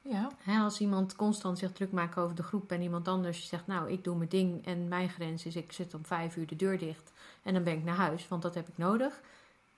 Ja. 0.02 0.30
Als 0.64 0.80
iemand 0.80 1.16
constant 1.16 1.58
zich 1.60 1.72
druk 1.72 1.92
maakt 1.92 2.18
over 2.18 2.36
de 2.36 2.44
groep 2.44 2.72
en 2.72 2.82
iemand 2.82 3.08
anders 3.08 3.48
zegt, 3.48 3.68
nou, 3.68 3.92
ik 3.92 4.04
doe 4.04 4.16
mijn 4.16 4.30
ding 4.30 4.66
en 4.66 4.88
mijn 4.88 5.10
grens 5.10 5.46
is, 5.46 5.56
ik 5.56 5.72
zit 5.72 5.94
om 5.94 6.06
vijf 6.06 6.36
uur 6.36 6.48
de 6.48 6.56
deur 6.56 6.78
dicht 6.78 7.12
en 7.44 7.54
dan 7.54 7.64
ben 7.64 7.74
ik 7.74 7.84
naar 7.84 7.96
huis, 7.96 8.28
want 8.28 8.42
dat 8.42 8.56
heb 8.56 8.68
ik 8.68 8.78
nodig. 8.78 9.22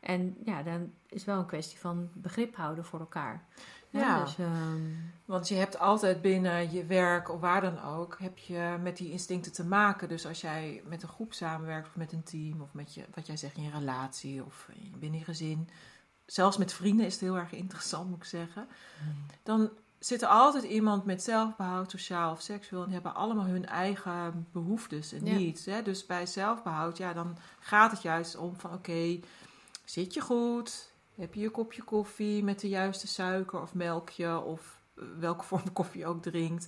En 0.01 0.37
ja, 0.45 0.63
dan 0.63 0.91
is 1.07 1.25
wel 1.25 1.39
een 1.39 1.45
kwestie 1.45 1.79
van 1.79 2.09
begrip 2.13 2.55
houden 2.55 2.85
voor 2.85 2.99
elkaar. 2.99 3.43
Ja. 3.89 4.23
Dus, 4.23 4.37
ehm, 4.37 4.81
Want 5.25 5.47
je 5.47 5.55
hebt 5.55 5.79
altijd 5.79 6.21
binnen 6.21 6.71
je 6.71 6.85
werk 6.85 7.29
of 7.29 7.39
waar 7.39 7.61
dan 7.61 7.81
ook, 7.83 8.17
heb 8.19 8.37
je 8.37 8.77
met 8.81 8.97
die 8.97 9.11
instincten 9.11 9.51
te 9.51 9.65
maken. 9.65 10.07
Dus 10.07 10.25
als 10.25 10.41
jij 10.41 10.83
met 10.85 11.03
een 11.03 11.09
groep 11.09 11.33
samenwerkt 11.33 11.87
of 11.87 11.95
met 11.95 12.11
een 12.11 12.23
team 12.23 12.61
of 12.61 12.73
met 12.73 12.93
je, 12.93 13.05
wat 13.13 13.27
jij 13.27 13.37
zegt 13.37 13.55
in 13.57 13.63
je 13.63 13.71
relatie 13.71 14.43
of 14.45 14.69
binnen 14.99 15.19
je 15.19 15.25
gezin. 15.25 15.69
Zelfs 16.25 16.57
met 16.57 16.73
vrienden 16.73 17.05
is 17.05 17.13
het 17.13 17.21
heel 17.21 17.37
erg 17.37 17.51
interessant, 17.51 18.09
moet 18.09 18.17
ik 18.17 18.23
zeggen. 18.23 18.67
Dan 19.43 19.69
zit 19.99 20.21
er 20.21 20.27
altijd 20.27 20.63
iemand 20.63 21.05
met 21.05 21.23
zelfbehoud, 21.23 21.91
sociaal 21.91 22.31
of 22.31 22.41
seksueel. 22.41 22.79
En 22.81 22.85
die 22.87 22.95
hebben 22.95 23.15
allemaal 23.15 23.45
hun 23.45 23.65
eigen 23.65 24.47
behoeftes 24.51 25.13
en 25.13 25.25
Ja. 25.25 25.33
needs. 25.33 25.65
Hè? 25.65 25.81
Dus 25.81 26.05
bij 26.05 26.25
zelfbehoud, 26.25 26.97
ja, 26.97 27.13
dan 27.13 27.37
gaat 27.59 27.91
het 27.91 28.01
juist 28.01 28.37
om 28.37 28.55
van 28.59 28.73
oké, 28.73 29.19
zit 29.91 30.13
je 30.13 30.21
goed? 30.21 30.93
Heb 31.15 31.33
je 31.33 31.41
je 31.41 31.49
kopje 31.49 31.83
koffie 31.83 32.43
met 32.43 32.59
de 32.59 32.69
juiste 32.69 33.07
suiker 33.07 33.61
of 33.61 33.73
melkje 33.73 34.39
of 34.39 34.81
eh, 34.95 35.03
welke 35.19 35.43
vorm 35.43 35.73
koffie 35.73 35.99
je 35.99 36.05
ook 36.07 36.21
drinkt? 36.21 36.67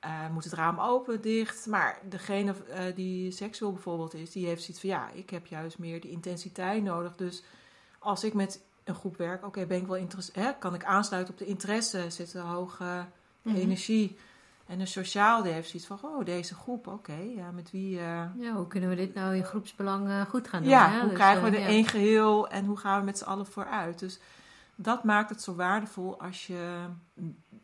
Eh, 0.00 0.28
moet 0.30 0.44
het 0.44 0.52
raam 0.52 0.80
open, 0.80 1.20
dicht? 1.20 1.66
Maar 1.66 1.98
degene 2.08 2.54
eh, 2.68 2.94
die 2.94 3.30
seksueel 3.30 3.72
bijvoorbeeld 3.72 4.14
is, 4.14 4.30
die 4.30 4.46
heeft 4.46 4.62
zoiets 4.62 4.80
van 4.80 4.90
ja, 4.90 5.10
ik 5.10 5.30
heb 5.30 5.46
juist 5.46 5.78
meer 5.78 6.00
die 6.00 6.10
intensiteit 6.10 6.82
nodig. 6.82 7.16
Dus 7.16 7.42
als 7.98 8.24
ik 8.24 8.34
met 8.34 8.60
een 8.84 8.94
groep 8.94 9.16
werk. 9.16 9.46
Oké, 9.46 9.66
ben 9.66 9.80
ik 9.80 9.86
wel 9.86 9.96
interessant? 9.96 10.58
Kan 10.58 10.74
ik 10.74 10.84
aansluiten 10.84 11.32
op 11.32 11.38
de 11.38 11.46
interesse? 11.46 12.10
Zit 12.10 12.34
er 12.34 12.40
hoge 12.42 13.06
Mhm. 13.42 13.56
energie? 13.56 14.16
En 14.66 14.80
een 14.80 14.86
sociaal 14.86 15.42
die 15.42 15.52
heeft 15.52 15.68
zoiets 15.68 15.88
van, 15.88 15.98
oh, 16.02 16.24
deze 16.24 16.54
groep, 16.54 16.86
oké, 16.86 17.16
ja, 17.36 17.50
met 17.50 17.70
wie... 17.70 17.98
eh, 17.98 18.22
Ja, 18.38 18.52
hoe 18.54 18.66
kunnen 18.66 18.88
we 18.88 18.96
dit 18.96 19.14
nou 19.14 19.36
in 19.36 19.44
groepsbelang 19.44 20.08
eh, 20.08 20.20
goed 20.20 20.48
gaan 20.48 20.60
doen? 20.62 20.70
ja, 20.70 20.90
hè? 20.90 20.98
hoe 21.00 21.08
Dus, 21.08 21.18
krijgen 21.18 21.42
we 21.42 21.48
eh, 21.48 21.54
er 21.54 21.60
ja. 21.60 21.66
één 21.66 21.86
geheel 21.86 22.48
en 22.48 22.64
hoe 22.64 22.76
gaan 22.76 22.98
we 22.98 23.04
met 23.04 23.18
z'n 23.18 23.24
allen 23.24 23.46
vooruit? 23.46 23.98
Dus 23.98 24.18
dat 24.74 25.04
maakt 25.04 25.30
het 25.30 25.42
zo 25.42 25.54
waardevol 25.54 26.20
als 26.20 26.46
je 26.46 26.76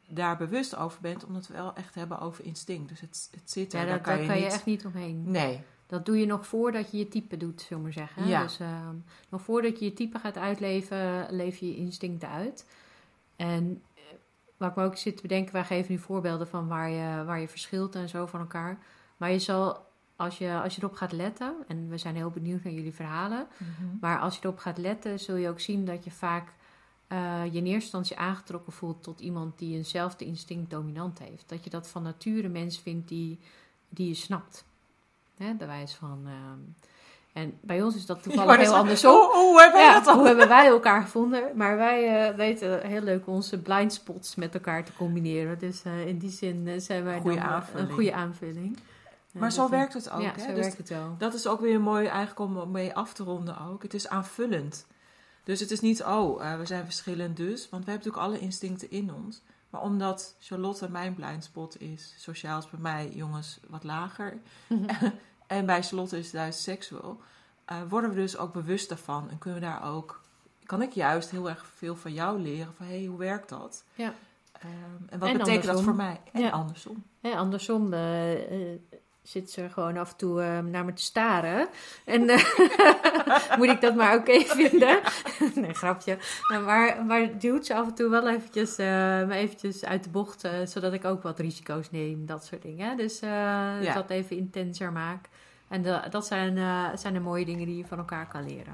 daar 0.09 0.37
bewust 0.37 0.77
over 0.77 1.01
bent, 1.01 1.25
omdat 1.25 1.47
we 1.47 1.55
wel 1.55 1.75
echt 1.75 1.95
hebben 1.95 2.21
over 2.21 2.45
instinct. 2.45 2.89
Dus 2.89 3.01
het, 3.01 3.29
het 3.41 3.51
zit 3.51 3.73
er, 3.73 3.79
Ja, 3.79 3.85
daar 3.85 3.95
daar, 3.95 4.03
kan, 4.05 4.13
daar 4.13 4.23
je 4.23 4.29
kan 4.29 4.39
je 4.39 4.47
echt 4.47 4.65
niet 4.65 4.85
omheen. 4.87 5.23
Nee, 5.31 5.61
Dat 5.87 6.07
doe 6.07 6.19
je 6.19 6.27
nog 6.27 6.47
voordat 6.47 6.91
je 6.91 6.99
je 6.99 7.09
type 7.09 7.37
doet, 7.37 7.61
zullen 7.61 7.77
we 7.77 7.83
maar 7.83 7.93
zeggen. 7.93 8.27
Ja. 8.27 8.43
Dus 8.43 8.61
ehm, 8.61 8.95
nog 9.29 9.43
voordat 9.43 9.79
je 9.79 9.85
je 9.85 9.93
type 9.93 10.19
gaat 10.19 10.37
uitleven, 10.37 11.27
leef 11.31 11.57
je 11.57 11.67
je 11.67 11.77
instincten 11.77 12.29
uit. 12.29 12.67
En 13.37 13.83
waar 14.61 14.71
ik 14.71 14.77
me 14.77 14.85
ook 14.85 14.97
zit 14.97 15.17
te 15.17 15.23
bedenken, 15.23 15.53
wij 15.53 15.65
geven 15.65 15.93
nu 15.93 15.99
voorbeelden 15.99 16.49
van 16.49 16.69
waar 16.69 16.91
je, 16.91 17.25
waar 17.25 17.41
je 17.41 17.49
verschilt 17.49 17.95
en 17.95 18.09
zo 18.09 18.27
van 18.27 18.41
elkaar. 18.41 18.79
Maar 19.17 19.31
je 19.31 19.39
zal, 19.39 19.87
als 20.17 20.39
je, 20.39 20.61
als 20.63 20.75
je 20.75 20.83
erop 20.83 20.95
gaat 20.95 21.13
letten, 21.13 21.55
en 21.69 21.89
we 21.89 21.99
zijn 21.99 22.15
heel 22.15 22.31
benieuwd 22.31 22.63
naar 22.63 22.73
jullie 22.73 22.95
verhalen, 22.95 23.47
Mhm. 23.59 23.97
maar 24.01 24.19
als 24.21 24.35
je 24.35 24.41
erop 24.43 24.59
gaat 24.59 24.79
letten, 24.79 25.21
zul 25.21 25.37
je 25.37 25.49
ook 25.49 25.61
zien 25.61 25.85
dat 25.85 26.05
je 26.05 26.11
vaak 26.11 26.53
eh, 27.09 27.45
je 27.45 27.51
in 27.59 27.65
eerste 27.65 27.73
instantie 27.73 28.17
aangetrokken 28.19 28.73
voelt 28.73 29.03
tot 29.03 29.21
iemand 29.21 29.59
die 29.59 29.77
eenzelfde 29.77 30.25
instinct 30.25 30.71
dominant 30.71 31.19
heeft. 31.19 31.49
Dat 31.49 31.65
je 31.65 31.71
dat 31.71 31.89
van 31.89 32.03
nature 32.03 32.43
een 32.45 32.53
mens 32.53 32.79
vindt 32.81 33.09
die, 33.09 33.39
die 33.89 34.09
je 34.09 34.15
snapt. 34.15 34.65
Hè, 35.37 35.55
bij 35.55 35.67
wijze 35.67 35.97
van. 35.97 36.23
ehm, 36.27 36.59
en 37.33 37.59
bij 37.61 37.83
ons 37.83 37.95
is 37.95 38.07
dat 38.07 38.23
toevallig 38.23 38.57
heel 38.57 38.75
andersom. 38.75 39.13
Hoe, 39.13 39.37
hoe 39.37 39.61
hebben 39.61 39.81
we 39.81 39.87
Ja, 39.87 40.01
dat 40.01 40.15
hoe 40.15 40.27
hebben 40.27 40.49
wij 40.49 40.67
elkaar 40.67 41.03
gevonden? 41.03 41.43
Maar 41.55 41.77
wij 41.77 42.29
eh, 42.29 42.37
weten 42.37 42.87
heel 42.87 43.01
leuk 43.01 43.27
onze 43.27 43.59
blind 43.59 43.93
spots 43.93 44.35
met 44.35 44.55
elkaar 44.55 44.85
te 44.85 44.93
combineren. 44.93 45.59
Dus 45.59 45.83
eh, 45.83 46.07
in 46.07 46.19
die 46.19 46.31
zin 46.31 46.69
eh, 46.69 46.81
zijn 46.81 47.05
wij 47.05 47.39
aanvulling. 47.39 47.89
een 47.89 47.95
goede 47.95 48.15
aanvulling. 48.15 48.79
Maar 49.33 49.53
zo 49.53 49.63
dus, 49.63 49.71
werkt 49.71 49.95
het 49.95 50.11
ook. 50.11 50.21
Ja, 50.21 50.33
hè? 50.37 50.41
zo 50.41 50.47
Dus 50.47 50.59
werkt 50.59 50.79
het 50.79 50.89
wel. 50.89 51.15
Dat 51.19 51.35
is 51.35 51.47
ook 51.47 51.61
weer 51.61 51.81
mooi 51.81 52.07
eigenlijk 52.07 52.39
om 52.39 52.71
mee 52.71 52.95
af 52.95 53.13
te 53.13 53.25
ronden 53.25 53.61
ook. 53.61 53.83
Het 53.83 53.95
is 53.95 54.09
aanvullend. 54.09 54.87
Dus 55.45 55.61
het 55.61 55.71
is 55.71 55.81
niet, 55.81 56.03
oh, 56.03 56.57
we 56.59 56.67
zijn 56.67 56.85
verschillend 56.85 57.37
dus. 57.37 57.69
Want 57.69 57.85
we 57.85 57.91
hebben 57.91 58.07
natuurlijk 58.07 58.35
alle 58.35 58.39
instincten 58.39 58.91
in 58.91 59.15
ons. 59.15 59.43
Maar 59.71 59.83
omdat 59.83 60.35
Charlotte 60.41 60.91
mijn 60.91 61.15
blindspot 61.15 61.81
is, 61.81 62.15
sociaal 62.19 62.59
is 62.59 62.71
bij 62.71 62.81
mij 62.81 63.11
jongens 63.15 63.61
wat 63.69 63.85
lager. 63.85 64.39
en 65.51 65.67
bij 65.67 65.83
Charlotte 65.83 66.19
is 66.19 66.25
het 66.25 66.35
juist 66.35 66.61
seksueel. 66.61 67.21
eh, 67.65 67.77
worden 67.89 68.11
we 68.11 68.17
dus 68.17 68.37
ook 68.37 68.53
bewust 68.53 68.89
daarvan. 68.89 69.31
En 69.31 69.39
kunnen 69.39 69.61
we 69.61 69.67
daar 69.67 69.85
ook, 69.95 70.21
kan 70.65 70.83
ik 70.83 70.93
juist 70.93 71.31
heel 71.31 71.49
erg 71.49 71.65
veel 71.77 71.97
van 71.97 72.13
jou 72.13 72.39
leren. 72.41 72.75
Van, 72.77 72.87
hé, 72.87 72.97
hey, 72.99 73.05
hoe 73.07 73.19
werkt 73.19 73.49
dat? 73.49 73.85
Ja. 73.95 74.13
Ehm, 74.53 74.71
en 75.09 75.19
wat 75.19 75.29
En 75.29 75.39
betekent 75.39 75.65
dat 75.67 75.83
voor 75.83 75.95
mij? 75.95 76.21
En 76.33 76.41
Ja. 76.41 76.51
andersom. 76.51 77.05
Hè, 77.21 77.31
andersom 77.31 77.93
eh, 77.93 78.33
eh, 78.73 78.79
zit 79.23 79.51
ze 79.51 79.69
gewoon 79.71 79.97
af 79.97 80.11
en 80.11 80.17
toe 80.17 80.43
eh, 80.43 80.59
naar 80.59 80.85
me 80.85 80.93
te 80.93 81.03
staren. 81.03 81.69
En 82.05 82.21
moet 83.59 83.69
ik 83.69 83.81
dat 83.81 83.95
maar 83.95 84.17
oké 84.17 84.41
vinden? 84.61 85.01
nee, 85.55 85.75
grapje. 85.75 86.19
Nou, 86.49 86.65
maar, 86.65 87.05
maar 87.05 87.39
duwt 87.39 87.67
ze 87.67 87.75
af 87.75 87.87
en 87.87 87.95
toe 87.95 88.09
wel 88.09 88.29
eventjes, 88.29 88.77
me 88.77 89.35
eventjes 89.35 89.85
uit 89.85 90.05
de 90.05 90.11
bocht, 90.11 90.49
zodat 90.65 90.93
ik 90.93 91.05
ook 91.05 91.23
wat 91.23 91.39
risico's 91.39 91.91
neem, 91.91 92.27
dat 92.27 92.45
soort 92.45 92.63
dingen. 92.63 92.97
Dus 92.97 93.21
dat 93.95 94.11
even 94.11 94.37
intenser 94.37 94.93
maak. 94.93 95.29
En 95.71 95.83
de- 95.83 96.07
dat 96.11 96.27
zijn, 96.27 96.59
eh, 96.59 96.87
zijn 96.97 97.15
de 97.15 97.21
mooie 97.21 97.45
dingen 97.45 97.67
die 97.67 97.77
je 97.77 97.87
van 97.87 97.99
elkaar 97.99 98.27
kan 98.29 98.47
leren. 98.47 98.73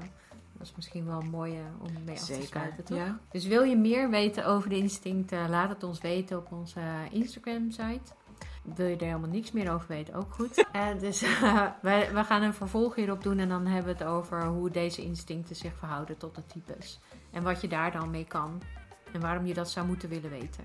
Dat 0.53 0.67
is 0.67 0.73
misschien 0.75 1.05
wel 1.05 1.21
mooi 1.21 1.53
eh, 1.57 1.59
om 1.81 2.03
mee 2.05 2.15
af 2.15 2.25
te 2.25 2.41
sluiten, 2.41 2.83
toch? 2.83 2.97
Ja. 2.97 3.19
Dus 3.31 3.45
wil 3.45 3.63
je 3.63 3.77
meer 3.77 4.09
weten 4.09 4.45
over 4.45 4.69
de 4.69 4.77
instincten, 4.77 5.49
laat 5.49 5.69
het 5.69 5.83
ons 5.83 5.99
weten 6.01 6.37
op 6.37 6.51
onze 6.51 6.81
Instagram-site. 7.11 8.11
Wil 8.75 8.87
je 8.87 8.95
er 8.95 9.05
helemaal 9.05 9.29
niks 9.29 9.51
meer 9.51 9.71
over 9.73 9.87
weten, 9.87 10.13
ook 10.13 10.33
goed. 10.33 10.65
Eh, 10.71 10.87
dus 10.99 11.21
eh, 11.21 11.65
wij, 11.81 12.13
we 12.13 12.23
gaan 12.23 12.41
een 12.41 12.53
vervolg 12.53 12.95
hierop 12.95 13.23
doen 13.23 13.39
en 13.39 13.49
dan 13.49 13.65
hebben 13.65 13.93
we 13.97 14.03
het 14.03 14.07
over 14.13 14.45
hoe 14.45 14.69
deze 14.69 15.01
instincten 15.03 15.55
zich 15.55 15.73
verhouden 15.77 16.17
tot 16.17 16.35
de 16.35 16.45
types. 16.45 16.99
En 17.31 17.43
wat 17.43 17.61
je 17.61 17.67
daar 17.67 17.91
dan 17.91 18.09
mee 18.09 18.25
kan 18.25 18.61
en 19.13 19.21
waarom 19.21 19.45
je 19.45 19.53
dat 19.53 19.69
zou 19.71 19.87
moeten 19.87 20.09
willen 20.09 20.29
weten. 20.29 20.63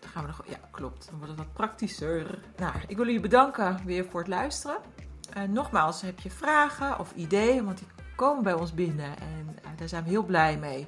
Dan 0.00 0.10
gaan 0.10 0.22
we 0.22 0.28
nog, 0.28 0.42
ja, 0.48 0.58
klopt. 0.70 1.06
Dan 1.10 1.18
wordt 1.18 1.30
het 1.30 1.38
wat 1.44 1.52
praktischer. 1.52 2.38
Nou, 2.56 2.74
ik 2.86 2.96
wil 2.96 3.04
jullie 3.06 3.20
bedanken 3.20 3.80
weer 3.84 4.04
voor 4.04 4.20
het 4.20 4.28
luisteren. 4.28 4.76
Eh, 5.32 5.42
nogmaals, 5.42 6.00
heb 6.00 6.20
je 6.20 6.30
vragen 6.30 6.98
of 6.98 7.12
ideeën, 7.12 7.64
want 7.64 7.78
die 7.78 7.86
komen 8.16 8.42
bij 8.42 8.52
ons 8.54 8.74
binnen. 8.74 9.18
En 9.18 9.56
eh, 9.62 9.70
daar 9.76 9.88
zijn 9.88 10.02
we 10.04 10.08
heel 10.10 10.24
blij 10.24 10.58
mee. 10.58 10.86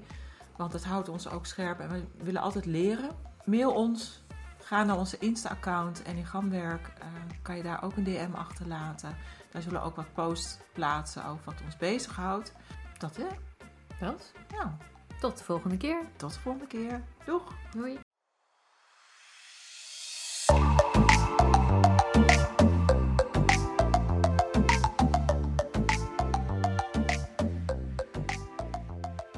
Want 0.57 0.73
het 0.73 0.85
houdt 0.85 1.09
ons 1.09 1.29
ook 1.29 1.47
scherp 1.47 1.81
en 1.81 1.89
we 1.91 2.05
willen 2.25 2.41
altijd 2.43 2.67
leren. 2.67 3.11
Mail 3.45 3.73
ons. 3.73 4.25
Ga 4.59 4.85
naar 4.85 4.97
onze 4.97 5.19
Insta-account 5.19 6.03
en 6.03 6.17
in 6.17 6.27
Gamwerk 6.27 6.93
eh, 6.99 7.07
kan 7.43 7.57
je 7.57 7.63
daar 7.63 7.83
ook 7.83 7.97
een 7.97 8.05
DM 8.05 8.35
achterlaten. 8.35 9.17
Daar 9.51 9.63
zullen 9.63 9.81
we 9.81 9.87
ook 9.87 9.97
wat 9.97 10.13
posts 10.13 10.59
plaatsen 10.73 11.25
over 11.25 11.45
wat 11.45 11.63
ons 11.65 11.77
bezighoudt. 11.77 12.53
Dat 12.99 13.17
hè? 13.17 13.27
Dat? 14.01 14.33
Ja, 14.53 14.77
Tot 15.21 15.39
de 15.39 15.45
volgende 15.45 15.77
keer. 15.77 16.03
tot 16.17 16.35
de 16.35 16.41
volgende 16.41 16.67
keer. 16.67 17.03
Doeg! 17.25 17.53
Doei. 17.71 17.99